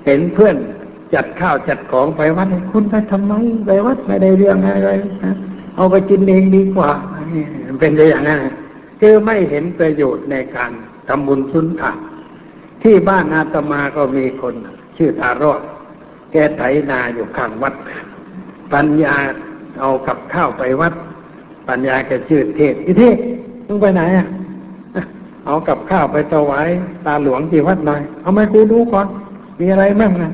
[0.05, 0.55] เห็นเพื่อน
[1.13, 3.33] จัดข้าวจัดของไปวัดคุณไปทำไม
[3.65, 4.91] ไปวัดไม่ได้เรื่องอะไร
[5.23, 5.35] นะ
[5.75, 6.91] เอาไปกินเองดีกว่า
[7.79, 8.39] เป็นอย่างนั้น
[9.01, 10.71] คือไม่เห็นประโยชน์ในการ
[11.07, 11.97] ทำบุญสุนทาน
[12.83, 14.55] ที่บ้านอาตมาก็มีคน
[14.97, 15.61] ชื่อตารอด
[16.31, 17.73] แกไถนาอยู่ข้างวัด
[18.73, 19.15] ปัญญา
[19.79, 20.93] เอากับข้าวไปวัด
[21.69, 23.17] ปัญญาแกชื่อเทศอีเทศ
[23.67, 24.27] มึงไปไหนอะ
[25.47, 26.67] เอากับข้าวไปถวาย
[27.05, 29.07] ตาหลวงที่วัดหน่อย เอาไมกูดูก่อน
[29.59, 30.31] มีอะไรบ้างนะ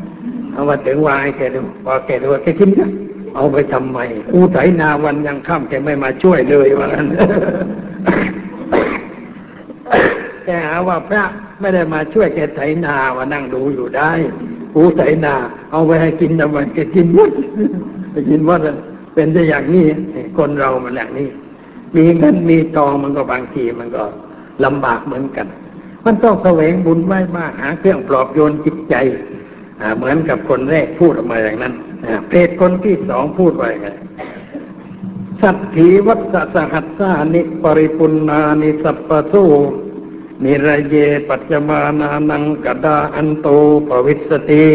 [0.54, 2.90] เอามาถึงวายแกดูพอแกดูแกกินะ
[3.36, 4.00] เอาไปทำไม
[4.32, 7.08] กูไถนาวันยังค่ำแกไม่มาช่วยเลยว่างั้น
[10.46, 11.24] แกหาว่าพระ
[11.60, 14.12] ไม่ได้มาช่วยแกไถนาว่านั่งดูอยู่ได้
[14.74, 15.36] กูไถนา
[15.72, 17.32] เอาไปให้กินทำไมแกกินหมด
[18.12, 18.60] ไปกินหมด
[19.14, 19.86] เป็นจะอย่างนี้
[20.38, 21.28] คนเรามันอย่างนี้
[21.96, 24.04] มีเงินมีทองมันก็บางทีมันก็
[24.66, 25.48] ลำบากเหมือนกัน
[26.06, 28.96] มันต้องแสวงบุญไว้มากหาเครื่องปลอบโยนจิตใจ
[29.98, 31.74] เหมือนกับคนแรกพูดออกมาอย่างนั้น
[32.30, 33.88] เพศคนที่สองพูดไว้ไง
[35.42, 39.46] สัตถีวัฏสหัสสานิปริปุณนานิสัพพสู
[40.44, 40.96] นิรเย
[41.30, 43.48] ปัจจมานานังกดาอันโต
[43.88, 44.66] ปวิสติ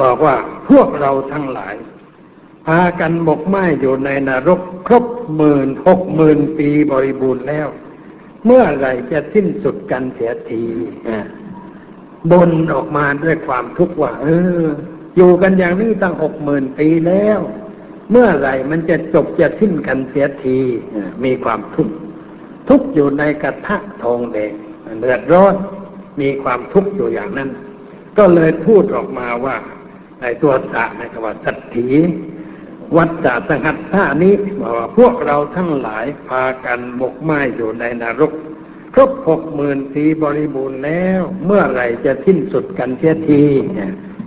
[0.00, 0.36] บอกว่า
[0.68, 1.74] พวกเราทั้งหลาย
[2.66, 5.06] พากันบกไม้อยู่ในนรกครบ
[5.36, 7.68] หมื่นหกหมื่นปีบริบูรณ์แล้ว
[8.46, 10.64] เมื่อไหรจะสิ้นสุดกันเสียที
[12.32, 14.26] บนออกมาด้วยความทุกข์ว่า เอ
[14.62, 14.64] อ
[15.16, 17.40] อยู่กันอย่างนี้ตั้งหกหมื่นปีแล้ว
[18.10, 20.58] เมื่อไหรมันจะจบจะสิ้นกันเสียที
[21.24, 21.94] มีความทุกข์
[22.68, 24.52] ทุกข์อยู่ในกระทะทองแดง
[25.00, 25.54] เดือดร้อน
[26.20, 27.50] มีความทุกข์อยู่อย่างนั้น
[28.18, 29.56] ก็เลยพูดออกมาว่า
[30.20, 31.88] ในตัวสะในคำว่าสัตถี
[32.96, 38.32] วัฏจัสังหัตท่านี้บอกว่าพวกเราทั้งหลายพากันบกไม้อยู่ในนรก
[38.94, 43.42] ครบหกหมื่นปีบริบูรณ์แล้ว เมื่อไหร่จะสิ้นสุดกันเสียที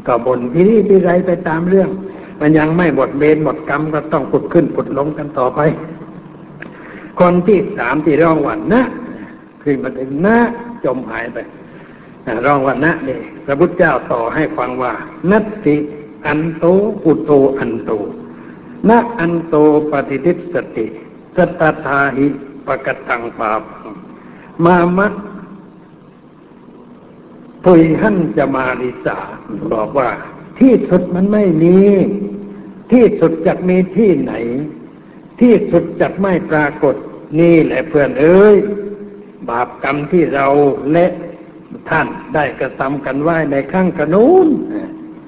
[0.08, 1.90] ก็บนพี่นี่พี่ไรไปตามเรื่อง
[2.42, 5.60] มันยังไม่หมดเบนหมดกรรมก็ต้องผุดขึ้นผุดลงกันต่อไป
[7.20, 8.82] คนที่สามที่ร้องวันนะ
[9.64, 10.38] คือมันเป็นนะ
[10.86, 11.38] จมหายไป
[12.46, 14.94] ร้องวันนะนี่พระพุทธเจ้าต่อให้ฟังว่า
[15.32, 15.76] นัตติ
[16.26, 16.66] อันโต
[17.06, 17.92] อุโตอันโต
[18.90, 19.56] นะอันโต
[19.92, 20.86] ปฏิทิสติ
[21.36, 22.28] สตทาหิ
[22.68, 23.94] ปกตังปาปัง
[24.66, 25.08] มามะ
[27.64, 29.20] ปุยหันจะมาริสา
[29.74, 30.10] บอกว่า
[30.60, 31.78] ที่สุดมันไม่มี
[32.92, 34.34] ที่สุดจะมีที่ไหน
[35.42, 36.96] ที่สุดจะไม่ปรากฏ
[37.40, 38.56] นี่แหละเพื่อนเอ้ย
[39.50, 40.48] บาปกรรมที่เรา
[40.94, 41.06] และ
[41.90, 44.48] ท่านได้กระทำกันไว้ในข้างกระนู้น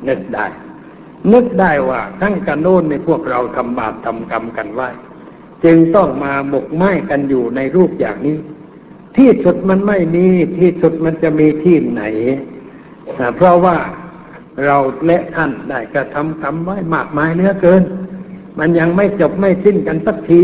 [0.07, 0.47] นึกได้
[1.33, 4.89] นึกได้ว่าข้างกระนูนในพวกเราทำบาปทำกรรมกันไว้
[5.63, 8.37] จึงต้องมาหมกไหม้กันอยู่ในรูปอย่างนี้
[9.17, 10.25] ที่สุดมันไม่มี
[10.59, 12.03] ที่สุดมันจะมีที่ไหน
[13.35, 13.77] เพราะว่า
[14.65, 17.83] เราและท่านได้กระทำกรรมไว้มากมายเนื้อเกิน
[18.59, 20.39] มันยังไม่จบไม่สิ้นกันสักที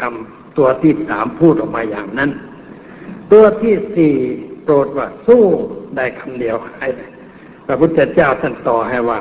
[0.00, 2.30] คำตัวที่สามพูดออกมาอย่างนั้น
[3.32, 4.14] ตัวที่สี่
[4.64, 5.44] โปรดว่าสู้
[5.96, 6.88] ได้คำเดียวให้
[7.66, 9.20] พระพุทธเจ้าท่านต่อให้ว่า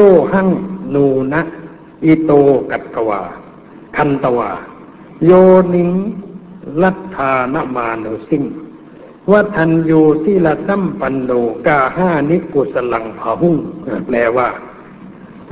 [0.00, 0.48] สู้หั่ง
[0.94, 1.42] นูนะ
[2.04, 2.32] อิโต
[2.70, 3.22] กัตกวา
[3.96, 4.50] คันตวา
[5.26, 5.32] โย
[5.74, 5.90] นิง
[6.82, 8.44] ลัทธานมานุสิง
[9.32, 11.30] วัฒนยูสิละสัมปันโน
[11.66, 13.56] กาห้านิกุสลังผาหุ่ง
[14.06, 14.48] แปลว่า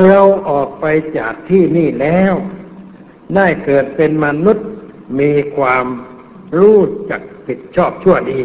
[0.07, 0.84] เราออกไป
[1.18, 2.34] จากที่นี่แล้ว
[3.34, 4.66] ได้เกิดเป็นมนุษย์
[5.18, 5.86] มีความ
[6.59, 6.80] รู้
[7.11, 8.38] จักผิดชอบชั่วดี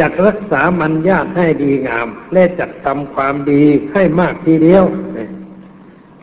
[0.00, 4.84] จักรักษามันญาติให้ดีงาม และจัดทำความดีให้มากทีเดียว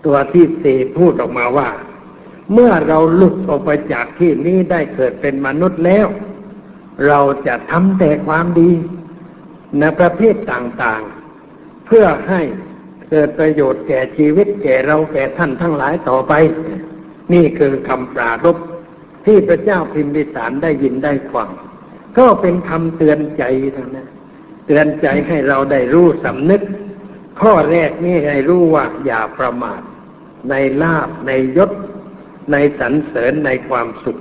[0.05, 1.69] ตัวที่สี่พูดออกมาว่า
[2.53, 6.07] เมื่อเราหลุดออกไปจากที่นี้ได้เกิดเป็นมนุษย์แล้ว
[7.07, 8.71] เราจะทำแต่ความดี
[9.79, 12.41] ในประเภทต่างๆ เพื่อให้
[13.09, 16.33] เกิดประโยชน์แก่ชีวิตแก่เราแก่ท่านทั้งหลายต่อไป
[17.33, 18.57] นี่คือคำปรารบ
[19.25, 21.49] ที่พระเจ้าพิมพิสารได้ยินได้ฟัง
[22.17, 23.43] ก็เป็นคำเตือนใจ
[23.75, 24.07] ทั้งนั้น
[24.65, 26.61] เตือนใจให้เราได้รู้สำนึก
[27.41, 29.81] ข้อแรกนี่ให้รู้ว่าอย่าประมาท
[30.49, 31.71] ในลาบในยศ
[32.51, 34.17] ในสรรเสริญในความสุข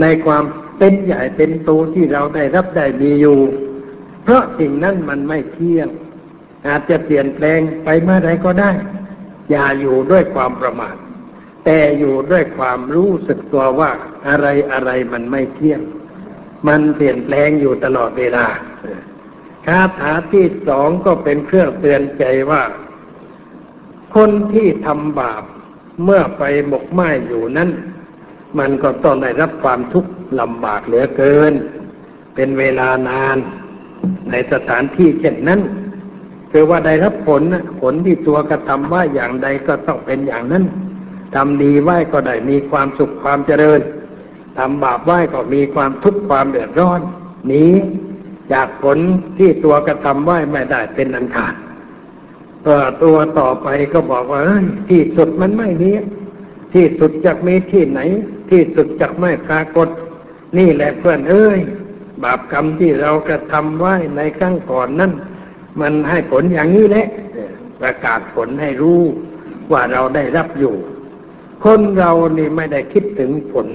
[0.00, 0.44] ในความ
[0.78, 3.40] เป็นใหญ่เป็นโตที่เราได้รับได้มีอยู่
[4.22, 5.88] เพราะสิ่งนั้นมันไม่เที่ยง
[6.66, 8.72] อาจจะเปลี่ยนแปลงไปเมื่อไรก็ได้
[9.50, 10.96] อย่าอยู่ด้วยความประมาท
[11.64, 13.90] แต่อยู่ด้วยความรู้สึกตัวว่า
[14.28, 15.80] อะไรอะไรมันไม่เที่ยง
[16.66, 18.46] มันเปลี่ยนแปลงอยู่ตลอดเวลา
[19.66, 22.62] คาถาที่สองก็เป็นเครื่องเตือนใจว่า
[24.14, 25.42] คนที่ทำบาป
[26.04, 27.70] เมื่อไปหมกไหม้อยู่นั้น
[28.58, 31.52] มันก็ต้องได้รับความทุกข์ลำบากเหลือเกิน
[32.34, 33.36] เป็นเวลานาน
[34.30, 35.60] ในสถานที่เช่นนั้น
[36.52, 37.42] คือว่าได้รับผล
[37.80, 40.64] ผลที่ตัวกระทำว่าอย่างใดก็ต้องเป็นอย่างนั้น
[41.34, 43.80] ทำดีไหว้ก็ได้มีความสุขความเจริญ
[44.58, 47.00] ทำบาปไหว้ก็มีความทุกข์ความเดือดร้อน
[47.52, 47.72] นี้
[48.52, 48.98] จากผล
[49.38, 51.54] ที่ตัวกระทำไหว้ไม่ได้เป็นอันขาด
[53.02, 54.40] ตัวต่อไปก็บอกว่า
[54.90, 55.90] ที่สุดมันไม่มี
[56.74, 58.00] ที่สุดจะมีที่ไหน
[58.50, 59.88] ที่สุดจะไม่ปรากฏ
[60.58, 61.58] นี่แหละเพื่อนเอ้ย
[62.22, 65.12] บาปกรรมที่เรากระทำไว้ในครั้งก่อนนั้น
[65.80, 67.06] มันให้ผลอย่างนี้แหละ
[67.80, 69.00] ประกาศผลให้รู้
[69.72, 70.74] ว่าเราได้รับอยู่
[71.64, 73.66] คนเรานี่ไม่ได้คิดถึงผล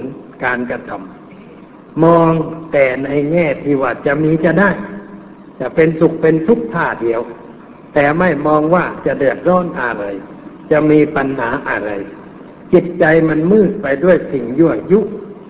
[0.44, 2.30] การกระทำมอง
[2.72, 4.70] แต่ในแง่ที่ว่าจะมีจะได้
[5.60, 7.20] จะเป็นสุขเป็นทุกข์ท่าเดียว
[7.94, 10.04] แต่ไม่มองว่าจะเดือดร้อนอะไร
[10.70, 11.90] จะมีปัญหาอะไร
[12.72, 15.00] จิตใจมันมืดไปด้วยสิ่งยั่วยุ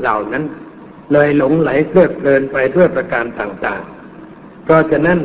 [0.01, 0.45] เหล่านั้น
[1.12, 5.18] เลยหลงไหลเพลิดเพลินไปด้วยประการต่างๆ เพราะฉะนั้น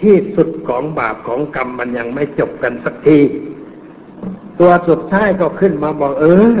[0.00, 3.18] ที่สุดของบาปของกรรมมันยังไม่จบกันสักที
[4.60, 6.56] ตัวสุดท้ายก็ขึ้นมาบอกเออ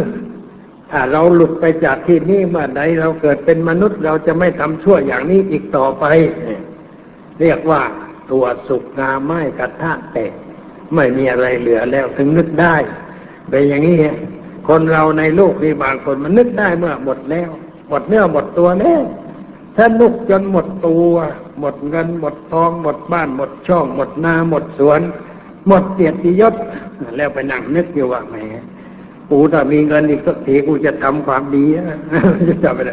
[0.90, 6.04] ถ้าเราหลุดไปจากที่นี้เมื่อใดเราเกิดเป็นมนุษย์เราจะไม่ทำชั่วอย่างนี้อีกต่อไป
[7.40, 7.82] เรียกว่า
[8.30, 10.32] ตัวสุกงาไม้กระทะแตก
[10.94, 12.76] ไม่มีอะไรเหลือแล้วถึงนึกได้
[13.50, 13.98] เป็นอย่างนี้
[14.68, 17.50] คนเราในโลกนี้บางคนมันนึกได้เมื่อหมดแล้ว
[17.88, 19.02] หมดเนื้อหมดตัวแล้ว
[19.78, 21.14] สนุกจนหมดตัว
[21.58, 25.00] หมดเงิน หมดทอง หมดบ้าน หมดช่อง หมดนา หมดสวน
[25.66, 26.54] หมดเกียรติยศ
[27.16, 28.36] แล้วไปนั่งนึกอยู่ว่าแหม
[29.30, 31.98] กูถ้ามีเงินอีกสักทีกูจะทำความดีนะ
[32.48, 32.92] จะทำอะไร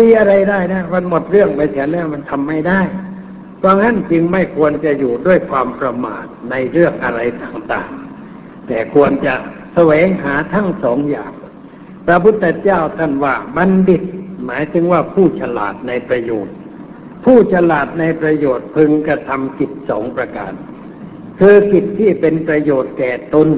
[0.00, 2.80] ดีอะไรได้นะมันหมดเรื่องไปเสียแล้วมันทำไม่ได้
[3.58, 9.34] เพราะงั้นจึงไม่ควรจะอยู่ด้วยความประมาทในเรื่องอะไรต่างๆ แต่ควรจะ
[9.74, 11.32] แสวงหาทั้งสองอย่าง
[12.06, 14.02] พระพุทธเจ้าท่านว่าบัณฑิต
[14.46, 16.54] หมายถึงว่าผู้ฉลาดในประโยชน์
[17.24, 20.52] ผู้ฉลาดในประโยชน์พึงกระทำกิจสองประการ
[21.38, 23.48] คือกิจที่เป็นประโยชน์แก่ตน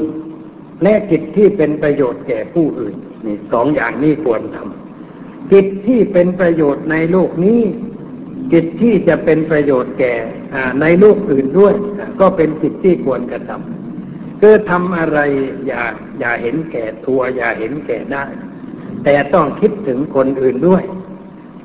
[0.82, 2.94] และกิจที่เป็นประโยชน์แก่ผู้อื่น
[3.26, 7.60] นี่สองอย่างนี้ควรทำกิจที่เป็นประโยชน์ในโลกนี้
[8.52, 10.14] กิจที่จะเป็นประโยชน์แก่
[10.80, 11.74] ในโลกอื่นด้วย
[12.20, 15.18] ก็เป็นกิจที่ควรกระทำคือทำอะไร
[15.66, 15.82] อย่า
[16.18, 18.24] อย่าเห็นแก่ตัวอย่าเห็นแก่ได้
[19.04, 20.84] แต่ต้องคิดถึงคนอื่นด้วย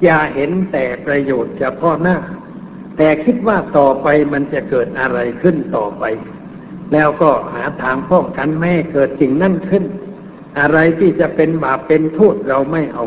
[0.03, 2.17] อย่าเห็นแต่ประโยชน์เฉพาะหน้า
[2.97, 6.03] แต่คิดว่าต่อไปมันจะเกิดอะไรขึ้นต่อไป
[6.93, 9.83] แล้วก็หาทางป้องกันไม่ให้เกิดสิ่งนั้นขึ้น
[10.59, 13.05] อะไรที่จะเป็นบาปเป็นโทษเราไม่เอา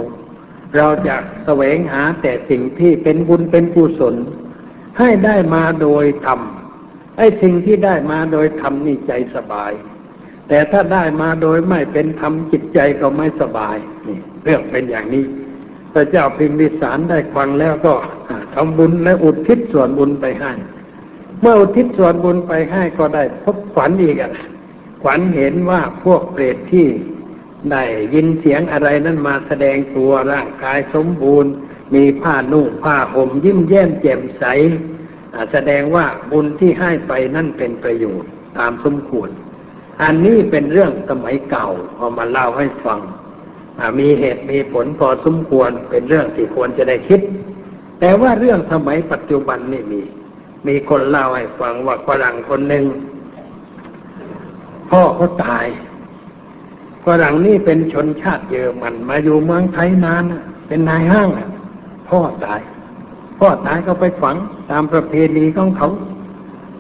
[0.77, 4.15] เราจะแสวงหาแต่สิ่งที่เป็นบุญเป็นกุศล
[4.99, 6.41] ให้ได้มาโดยธรรม
[7.17, 9.73] ไอ้สิ่งที่ได้มาโดยธรรมนี่ใจสบาย
[10.49, 13.77] แต่ถ้าได้มาโดยไม่เป็นธรรมจิตใจก็ไม่สบาย
[14.07, 15.25] นี่เรื่องเป็นอย่างนี้
[15.93, 17.95] พระเจ้าพิมพิสารได้ฟังแล้วก็
[18.55, 20.53] ทำบุญและอุทิศส่วนบุญไปให้
[21.47, 24.33] เมื่ออุทิศส่วนบุญไปให้ก็ได้พบฝันอีกอะ
[25.05, 26.87] ฝันเห็นว่าพวกเปรตที่
[27.73, 27.83] ได้
[28.15, 31.51] ยินเสียงอะไรนั้นมาแสดงตัวร่างกายสมบูรณ์
[31.95, 34.45] มีผ้านุ่งผ้าห่มยิ้มแย้มแจ่มใส
[35.53, 39.29] แสดงว่าบุญที่ให้ไปนั่นเป็นประโยชน์ตามสมควร
[40.03, 43.01] อันนี้เป็นเรื่องสมัยเก่าเอามาเล่าให้ฟัง
[43.99, 47.21] มีเหตุมีผลพอสมควรเป็นเรื่องที่ควรจะได้คิด
[48.01, 50.03] แต่ว่าเรื่องสมัยปัจจุบันนี่มี
[50.67, 52.85] มีคนเล่าให้ฟังว่าฝรั่งคนหนึ่ง
[54.91, 55.67] พ่อเขาตาย
[57.07, 60.25] ฝรั่งนี่เป็นชนชาติเยอรมันมาอยู่เมืองไทยนาน
[60.67, 61.29] เป็นนายห้าง
[62.09, 62.61] พ่อตาย
[63.39, 64.37] พ่อตายก็ไปฝัง
[64.71, 65.89] ตามประเพณีของเขา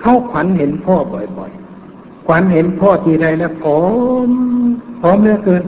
[0.00, 3.80] เขาขวัญเห็นพ่อบ่อยๆขวัญเห็นพ่อทีไรแล้วผอ
[4.28, 4.30] ม
[5.00, 5.64] ผอมเหลือเกิน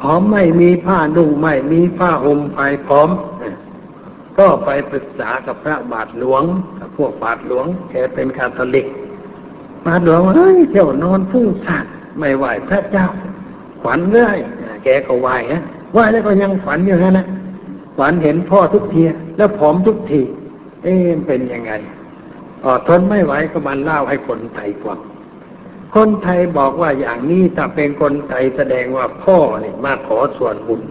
[0.00, 3.08] ผอมไม่มีผ้านุ่งไม่มีผ้าห่มไปผอม
[4.38, 6.42] ก็ไปปรึกษากับพระบาทหลวง
[6.78, 8.86] กับพวกบาทหลวงแกเป็นคาทอลิก
[9.86, 11.86] บาทหลวงเฮ้ยเจ้านอนฟุ้งซ่าน
[12.18, 13.06] ไม่ไหวพระเจ้า
[13.84, 14.38] ฝันเรื่อย
[14.84, 15.62] แกก็ไหวฮะ
[15.92, 17.26] ไหวแล้วก็ยังฝันอยู่นั่นนะ
[17.98, 19.02] ฝันเห็นพ่อทุกที
[19.36, 20.20] แล้วผอมทุกที
[20.82, 21.72] เอ๊ะเป็นยังไง
[22.64, 24.98] ออทนไม่ไหวก็มาเล่าให้คนไทยฟัง
[25.94, 30.82] คนไทยบอกว่าอย่างนี้ถ้าเป็นคนไทยแสดงว่าพ่อเนี่ยมาขอส่วนบุญ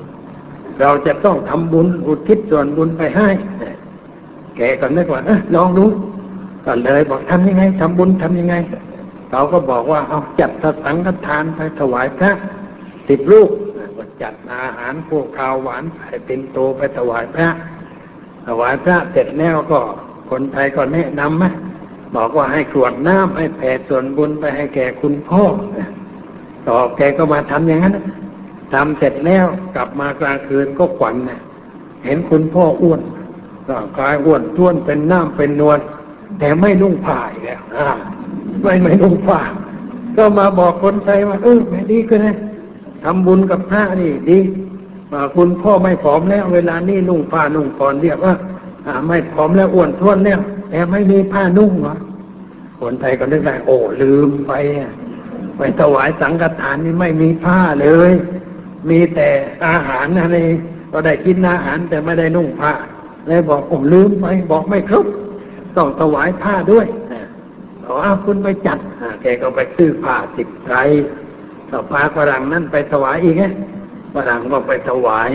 [0.80, 3.28] เราจะต้องทำบุญอุทิศส่วนบุญไปให้
[4.57, 5.86] แกก็นึกว่าเออลองดู
[6.65, 8.55] ก็เลยบอกทำยังไงทำบุญทำยังไง
[9.30, 10.51] เขาก็บอกว่าเอาจัด
[10.86, 12.32] สังฆทานไปถวายพระ
[13.07, 13.49] สิบลูก
[13.97, 17.49] ก็จัดอาหารพวกข้าวหวานไปเป็นโตไปถวายพระ
[18.47, 19.80] ถวายพระเสร็จแล้วก็
[20.30, 21.45] คนไทยก็แนะนำไหม
[22.15, 25.43] บอกว่าให้กรวดน้ำให้แผ่ส่วนบุญไปให้แก่คุณพ่อ
[26.67, 27.95] ต่อแกก็มาทำอย่างนั้น
[28.74, 29.45] ทำเสร็จแล้ว
[29.76, 31.39] กลับมากลางคืนก็ขวัญเนี่ย
[32.05, 33.01] เห็นคุณพ่ออ้วน
[33.69, 35.80] ร่างกายอ้วนท้วนเป็นน้ำเป็นนวล
[36.39, 37.61] แต่ไม่นุ่งผ้าอีกแล้ว
[38.63, 39.39] ไม่ไม่นุ่งผ้า
[40.17, 42.38] ก็มาบอกคนไทยว่าเออไม่ดีขึ้นะ
[43.03, 44.39] ทำบุญกับพระนี่ดี
[45.36, 48.34] คุณพ่อไม่ผอมแล้ว เวลานี้นุ่งผ้านุ่งผ่อนเรียกว่า
[49.07, 51.95] ไม่ผอมแล้วอ้วนท้วนแล้วแต่ไม่มีผ้านุ่งเหรอ
[52.80, 54.51] คนไทยก็นึกได้โอ้ลืมไป
[55.57, 58.11] ไปถวายสังฆทานนี่ไม่มีผ้าเลย
[58.89, 59.29] มีแต่
[59.67, 60.38] อาหารอะไร
[60.91, 62.73] ก็ได้กินอาหารแต่ไม่ได้นุ่งผ้า
[63.27, 65.05] เลยบอกผมลืมไปบอกไม่ครบ
[65.77, 66.88] ต้องถวายผ้าด้วย
[67.84, 68.79] บอกอ้าคุณไปจัด
[69.21, 70.75] แกก็ไปซื้อผ้าสิบไตร
[71.69, 73.43] ก็พาฝรั่งนั่นไปถวายอีกไง
[74.13, 75.32] ฝรั่งก็ไปถวาย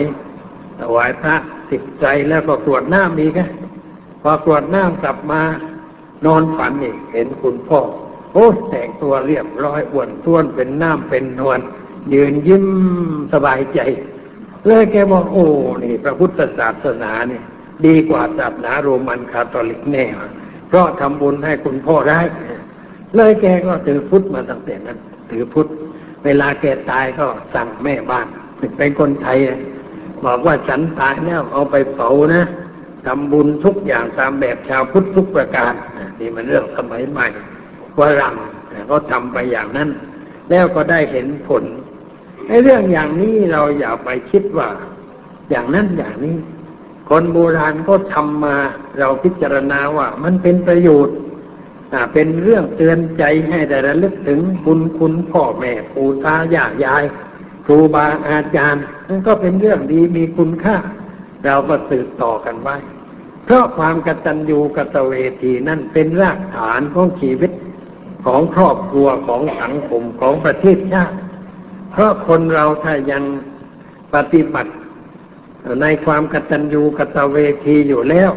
[0.81, 1.35] ถวายพระ
[1.71, 3.41] สิบใจแล้วก็กรวดน้ำอีกไง
[4.21, 5.41] พอกรวดน้ำกลับมา
[6.25, 7.79] นอนฝันอีกเห็นคุณพ่อ
[8.33, 11.59] โอ้แต่งตัวเรียบร้อยอ้วนท้วนเป็นน้ำเป็นนวล
[12.13, 12.65] ยืนยิ้ม
[13.33, 13.79] สบายใจ
[14.67, 15.45] เลยแกบอกโอ้
[15.83, 17.43] นี่ พระพุทธศาสนาเนี่ย
[17.85, 20.05] ดีกว่าศาสนาโรมันคาทอลิกแน่
[20.67, 22.19] เพราะทำบุญให้คุณพ่อได้
[23.15, 24.97] เลยแกก็ถือพุทธมาตั้งแต่นั้น
[25.31, 25.67] ถือพุทธ
[26.25, 28.27] เวลาแกตายก็สั่งแม่บ้าน
[28.77, 29.37] เป็นคนไทย
[30.25, 32.43] บอกว่าฉันตายแล้วเอาไปเผานะ
[33.05, 35.73] ทำบุญทุกอย่างตามแบบชาวพุทธทุกประการ
[36.19, 37.27] นี่มันเรื่องสมัยใหม่
[37.99, 38.35] วรัง
[38.87, 39.89] เขาทำไปอย่างนั้น
[40.49, 41.63] แล้วก็ได้เห็นผล
[42.47, 44.69] ไอ้เรื่องอย่างนี้เราอย่าไปคิดว่า
[45.49, 46.37] อย่างนั้นอย่างนี้
[47.09, 48.57] คนโบราณก็ทำมา
[48.99, 51.15] เราพิจารณาว่า มันเป็นประโยชน์
[52.13, 57.03] เป็นเรื่องเตือนใจให้ได้ระลึกถึงบุญคุณพ่อแม่ปู่ตายายยาย
[57.65, 60.77] ครูบาอาจารย์นั่นก็เป็นเรื่องดีมีคุณค่า
[61.45, 62.77] เราก็สืบต่อกันไว้
[63.45, 67.51] เพราะความกตัญญูกตเวทีนั่นเป็นรากฐานของชีวิต
[68.25, 71.17] ของครอบครัวของสังคมของประเทศชาติ
[71.97, 73.23] เพราะคนเราถ้ายัง
[74.15, 74.71] ปฏิบัติ
[75.81, 78.31] ในความกตัญญูกตเวทีอยู่แล้ว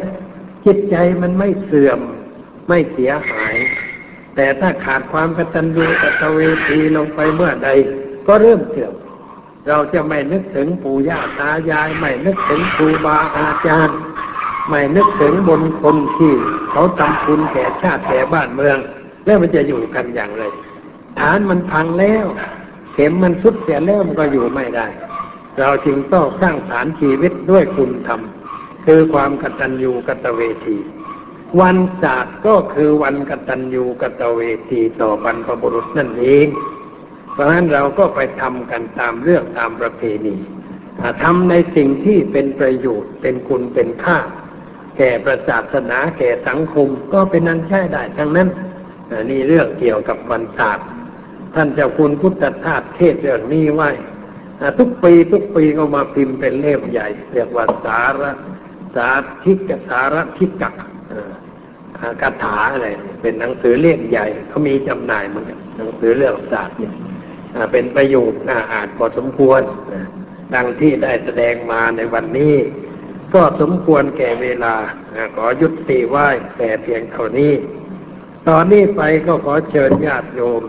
[0.64, 2.00] จิตใจมันไม่เสื่อม
[2.68, 3.54] ไม่เสียหาย
[4.36, 7.68] แต่ถ้าขาดความกตัญญูกตเวทีลงไปเมื่อใด
[8.26, 8.92] ก็เริ่มเสื่อม
[9.68, 13.98] เราจะไม่นึกถึงปู่ย่าตายาย ไม่นึกถึงครูบาอาจารย์
[14.68, 16.32] ไม่นึกถึงบนคนที่
[16.70, 18.78] เขาทำคุณแก่ชาติแก่บ้านเมือง
[19.24, 20.44] แล้วมันจะอยู่กันอย่างไร
[21.18, 22.26] ฐานมันพังแล้ว
[22.92, 24.86] เข็มมันสุดเสียแล้วมันก็อยู่ไม่ได้
[25.58, 28.20] เราจึงต้องสร้างฐานชีวิตด้วยคุณธรรม
[28.86, 30.78] คือความกตัญญูกตเวที
[31.60, 36.46] วันศาสตร์ก็คือวันกตัญญูกตเวทีต่อบรรพบุรุษนั่นเอง
[37.32, 40.36] เพราะฉะนั้นเราก็ไปทำกันตามเรื่องตามประเพณี
[41.22, 44.18] ทำในสิ่งที่เป็นประโยชน์เป็นคุณเป็นค่า
[44.96, 48.48] แก่ประศาสนาแก่สังคมก็เป็นนั้นใช้ได้ทั้งนั้น
[49.30, 50.86] นี่เรื่องเกี่ยวกับวันศาสตร์
[51.54, 53.90] ท่านเจ้าคุณพุทธทาสเทศเรื่องนี้ไว้
[54.78, 58.22] ทุกปีทุกปีก็มาพิมพ์เป็นเล่มใหญ่ เรียกว่าสาร
[58.94, 59.08] สา
[59.44, 60.74] ธิกสารทิกัก
[62.20, 62.88] คาถาอะไร
[63.22, 65.44] เป็นหนังสือเล่มใหญ่เขามีจำหน่ายมัน
[65.76, 66.94] หนังสือเรื่องศาสตร์เนี่ย
[67.72, 69.62] เป็นประโยชน์น่าอ่านพอสมควร
[70.54, 72.56] ดังที่ได้แสดงมาในวันนี้
[73.34, 74.74] ก็สมควรแก่เวลา
[75.36, 76.28] ขอยุติไหว้
[76.58, 77.54] แต่เพียงเท่านี้
[78.48, 80.62] ตอนนี้ไปก็ขอเชิญญาติโยม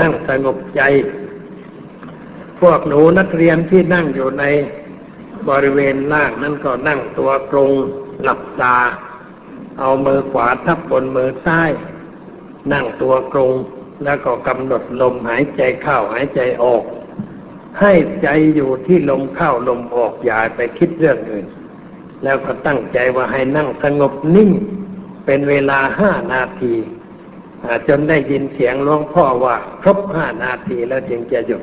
[0.00, 0.82] นั่งสงบใจ
[2.60, 4.44] พวกหนูนักเรียนที่นั่งอยู่ใน
[5.48, 7.70] บริเวณล่างนั่นก็นั่งตัวตรง
[8.22, 8.76] หลับตา
[9.78, 11.70] เอามือขวาทับบนมือซ้าย
[12.72, 13.52] นั่งตัวตรง
[14.04, 16.84] แล้วก็กำหนดลมหายใจเข้าหายใจออก
[17.80, 21.46] ให้ใจอยู่ที่ลมเข้าลมออกอย่าไปคิดเรื่องอื่น
[22.24, 24.50] แล้วก็ตั้งใจว่าให้นั่งสงบนิ่ง
[25.26, 26.74] เป็นเวลาห้านาที
[27.88, 31.62] จนได้ยินเสียงหลวงพ่อว่า ครบห้านาทีแล้วจึงจะหยุด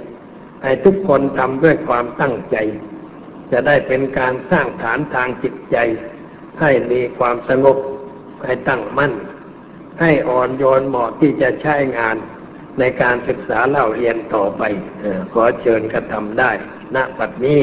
[0.63, 2.57] ให้ทุกคนทำด้วยความตั้งใจ
[3.51, 5.77] จะได้เป็นการสร้างฐานทางจิตใจ
[6.61, 7.77] ให้มีความสงบ
[8.45, 9.13] ให้ตั้งมั่น
[10.01, 12.15] ให้อ่อนโยนเหมาะที่จะใช้งาน
[12.79, 14.63] ในการศึกษาเล่าเรียนต่อไป
[15.33, 16.51] ขอเชิญกระทำได้
[16.95, 17.61] ณปัจนี้